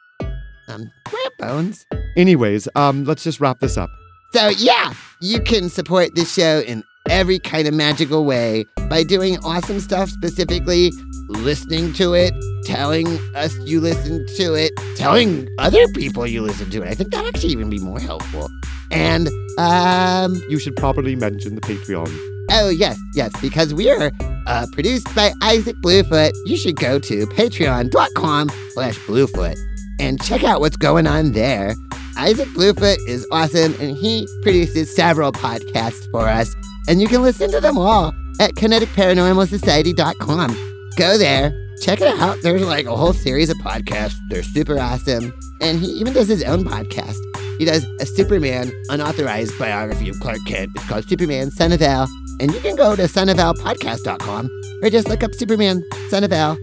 um, 0.67 0.91
bones. 1.39 1.87
Anyways, 2.17 2.67
um, 2.75 3.05
let's 3.05 3.23
just 3.23 3.39
wrap 3.39 3.61
this 3.61 3.79
up. 3.79 3.91
So, 4.33 4.49
yeah, 4.49 4.93
you 5.21 5.41
can 5.41 5.69
support 5.69 6.17
this 6.17 6.35
show 6.35 6.65
in 6.67 6.83
every 7.09 7.39
kind 7.39 7.69
of 7.69 7.75
magical 7.75 8.25
way 8.25 8.65
by 8.91 9.05
doing 9.05 9.39
awesome 9.45 9.79
stuff, 9.79 10.09
specifically 10.09 10.91
listening 11.29 11.93
to 11.93 12.13
it, 12.15 12.35
telling 12.65 13.07
us 13.37 13.57
you 13.59 13.81
listen 13.81 14.27
to 14.37 14.55
it, 14.55 14.73
telling 14.97 15.49
other 15.61 15.87
people 15.95 16.27
you 16.27 16.43
listen 16.43 16.71
to 16.71 16.83
it. 16.83 16.89
I 16.89 16.95
think 16.95 17.13
that 17.13 17.25
actually 17.25 17.53
even 17.53 17.71
be 17.71 17.79
more 17.79 18.01
helpful. 18.01 18.51
And 18.91 19.29
um, 19.59 20.43
you 20.49 20.59
should 20.59 20.75
probably 20.75 21.15
mention 21.15 21.55
the 21.55 21.61
Patreon. 21.61 22.34
Oh 22.57 22.69
yes, 22.69 22.97
yes, 23.15 23.33
because 23.43 23.75
we 23.75 23.91
are 23.91 24.13
uh, 24.47 24.67
produced 24.73 25.13
by 25.15 25.33
Isaac 25.43 25.75
Bluefoot. 25.83 26.33
You 26.47 26.57
should 26.57 26.77
go 26.77 27.01
to 27.01 27.27
patreon.com/slash 27.27 28.99
Bluefoot 29.07 29.57
and 29.99 30.23
check 30.23 30.45
out 30.45 30.61
what's 30.61 30.77
going 30.77 31.09
on 31.09 31.33
there. 31.33 31.75
Isaac 32.17 32.49
Bluefoot 32.55 32.99
is 33.09 33.27
awesome, 33.33 33.75
and 33.81 33.97
he 33.97 34.29
produces 34.43 34.95
several 34.95 35.33
podcasts 35.33 36.09
for 36.13 36.29
us, 36.29 36.55
and 36.89 37.01
you 37.01 37.09
can 37.09 37.23
listen 37.23 37.51
to 37.51 37.61
them 37.61 37.77
all 37.77 38.15
at 38.41 38.53
kineticparanormalsociety.com. 38.53 40.57
Go 40.97 41.19
there, 41.19 41.53
check 41.83 42.01
it 42.01 42.21
out. 42.21 42.39
There's 42.43 42.63
like 42.63 42.87
a 42.87 42.95
whole 42.97 43.15
series 43.15 43.51
of 43.51 43.57
podcasts. 43.59 44.15
They're 44.29 44.45
super 44.45 44.79
awesome. 44.79 45.35
And 45.61 45.81
he 45.81 45.89
even 45.89 46.13
does 46.13 46.29
his 46.29 46.45
own 46.45 46.63
podcast. 46.65 47.17
He 47.59 47.65
does 47.65 47.85
a 48.01 48.07
Superman 48.07 48.73
unauthorized 48.89 49.59
biography 49.59 50.09
of 50.09 50.19
Clark 50.21 50.39
Kent. 50.47 50.71
It's 50.75 50.89
called 50.89 51.09
Superman 51.09 51.51
Son 51.51 51.73
of 51.73 51.81
El. 51.81 52.09
And 52.41 52.53
you 52.53 52.61
can 52.61 52.75
go 52.77 52.97
to 52.97 53.03
sonofelpodcast.com 53.03 54.51
or 54.83 54.91
just 54.91 55.09
look 55.09 55.23
up 55.23 55.35
Superman 55.35 55.85
Son 56.09 56.25
of 56.25 56.33
El 56.33 56.59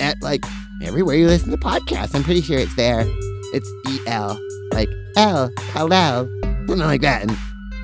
at 0.00 0.20
like 0.22 0.44
everywhere 0.82 1.16
you 1.16 1.26
listen 1.26 1.50
to 1.50 1.56
podcasts. 1.56 2.14
I'm 2.14 2.24
pretty 2.24 2.42
sure 2.42 2.58
it's 2.58 2.74
there. 2.74 3.04
It's 3.52 3.70
E 3.88 4.00
L, 4.06 4.38
like 4.72 4.88
L, 5.16 5.52
hello, 5.56 6.28
something 6.42 6.78
like 6.78 7.02
that. 7.02 7.22
And 7.22 7.36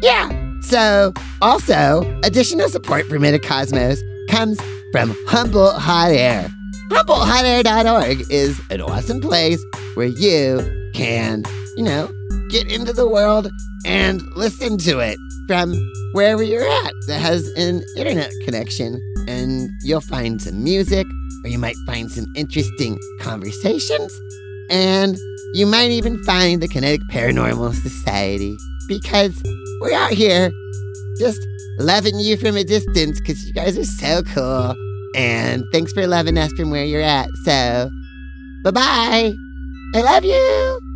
yeah. 0.03 0.29
So, 0.63 1.13
also, 1.41 2.21
additional 2.25 2.69
support 2.69 3.07
for 3.07 3.19
Metacosmos 3.19 4.01
comes 4.29 4.61
from 4.93 5.17
Humboldt 5.27 5.81
Hot 5.81 6.11
Air. 6.11 6.51
HumboldtHotAir.org 6.91 8.31
is 8.31 8.61
an 8.71 8.81
awesome 8.81 9.21
place 9.21 9.65
where 9.95 10.09
you 10.09 10.91
can, 10.93 11.45
you 11.77 11.85
know, 11.85 12.13
get 12.51 12.71
into 12.71 12.93
the 12.93 13.09
world 13.09 13.51
and 13.87 14.23
listen 14.37 14.79
to 14.79 14.99
it 14.99 15.17
from 15.47 15.75
wherever 16.13 16.43
you're 16.43 16.69
at 16.69 16.93
that 17.07 17.21
has 17.21 17.49
an 17.57 17.83
internet 17.97 18.31
connection. 18.45 19.01
And 19.29 19.71
you'll 19.83 20.01
find 20.01 20.41
some 20.41 20.63
music, 20.63 21.07
or 21.45 21.51
you 21.51 21.59
might 21.59 21.77
find 21.87 22.11
some 22.11 22.27
interesting 22.35 22.99
conversations, 23.21 24.19
and 24.71 25.17
you 25.55 25.67
might 25.67 25.91
even 25.91 26.23
find 26.25 26.61
the 26.61 26.69
Kinetic 26.69 27.01
Paranormal 27.13 27.75
Society 27.75 28.57
because 28.89 29.41
we're 29.81 29.93
out 29.93 30.13
here 30.13 30.51
just 31.19 31.41
loving 31.79 32.19
you 32.19 32.37
from 32.37 32.57
a 32.57 32.65
distance 32.65 33.21
because 33.21 33.45
you 33.47 33.53
guys 33.53 33.79
are 33.79 33.85
so 33.85 34.23
cool. 34.23 34.75
And 35.15 35.65
thanks 35.73 35.93
for 35.93 36.07
loving 36.07 36.39
us 36.39 36.53
from 36.53 36.71
where 36.71 36.85
you're 36.85 37.03
at. 37.03 37.29
So, 37.45 37.91
bye 38.65 38.71
bye. 38.71 39.33
I 39.95 40.01
love 40.03 40.25
you. 40.25 40.89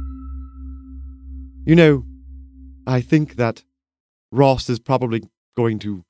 You 1.66 1.74
know, 1.74 2.04
I 2.86 3.00
think 3.00 3.36
that 3.36 3.64
Ross 4.30 4.68
is 4.68 4.78
probably 4.78 5.22
going 5.56 5.78
to 5.78 6.04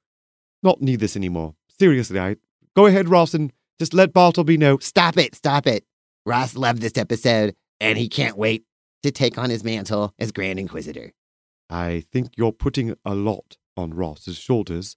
not 0.65 0.83
need 0.83 0.99
this 0.99 1.15
anymore. 1.15 1.55
Seriously, 1.79 2.19
I 2.19 2.37
go 2.75 2.87
ahead, 2.87 3.09
Ross, 3.09 3.35
and 3.35 3.53
just 3.79 3.95
let 3.95 4.13
Bartleby 4.13 4.57
know. 4.57 4.79
Stop 4.79 5.17
it, 5.17 5.37
stop 5.37 5.69
it. 5.69 5.85
Ross 6.27 6.57
loved 6.57 6.83
this 6.83 6.99
episode, 6.99 7.55
and 7.79 7.97
he 7.97 8.09
can't 8.09 8.37
wait 8.37 8.65
to 9.05 9.13
take 9.13 9.39
on 9.39 9.49
his 9.49 9.63
mantle 9.63 10.13
as 10.19 10.33
Grand 10.33 10.59
Inquisitor. 10.59 11.13
I 11.71 12.05
think 12.11 12.33
you're 12.37 12.51
putting 12.51 12.97
a 13.05 13.15
lot 13.15 13.57
on 13.77 13.95
Ross's 13.95 14.37
shoulders. 14.37 14.97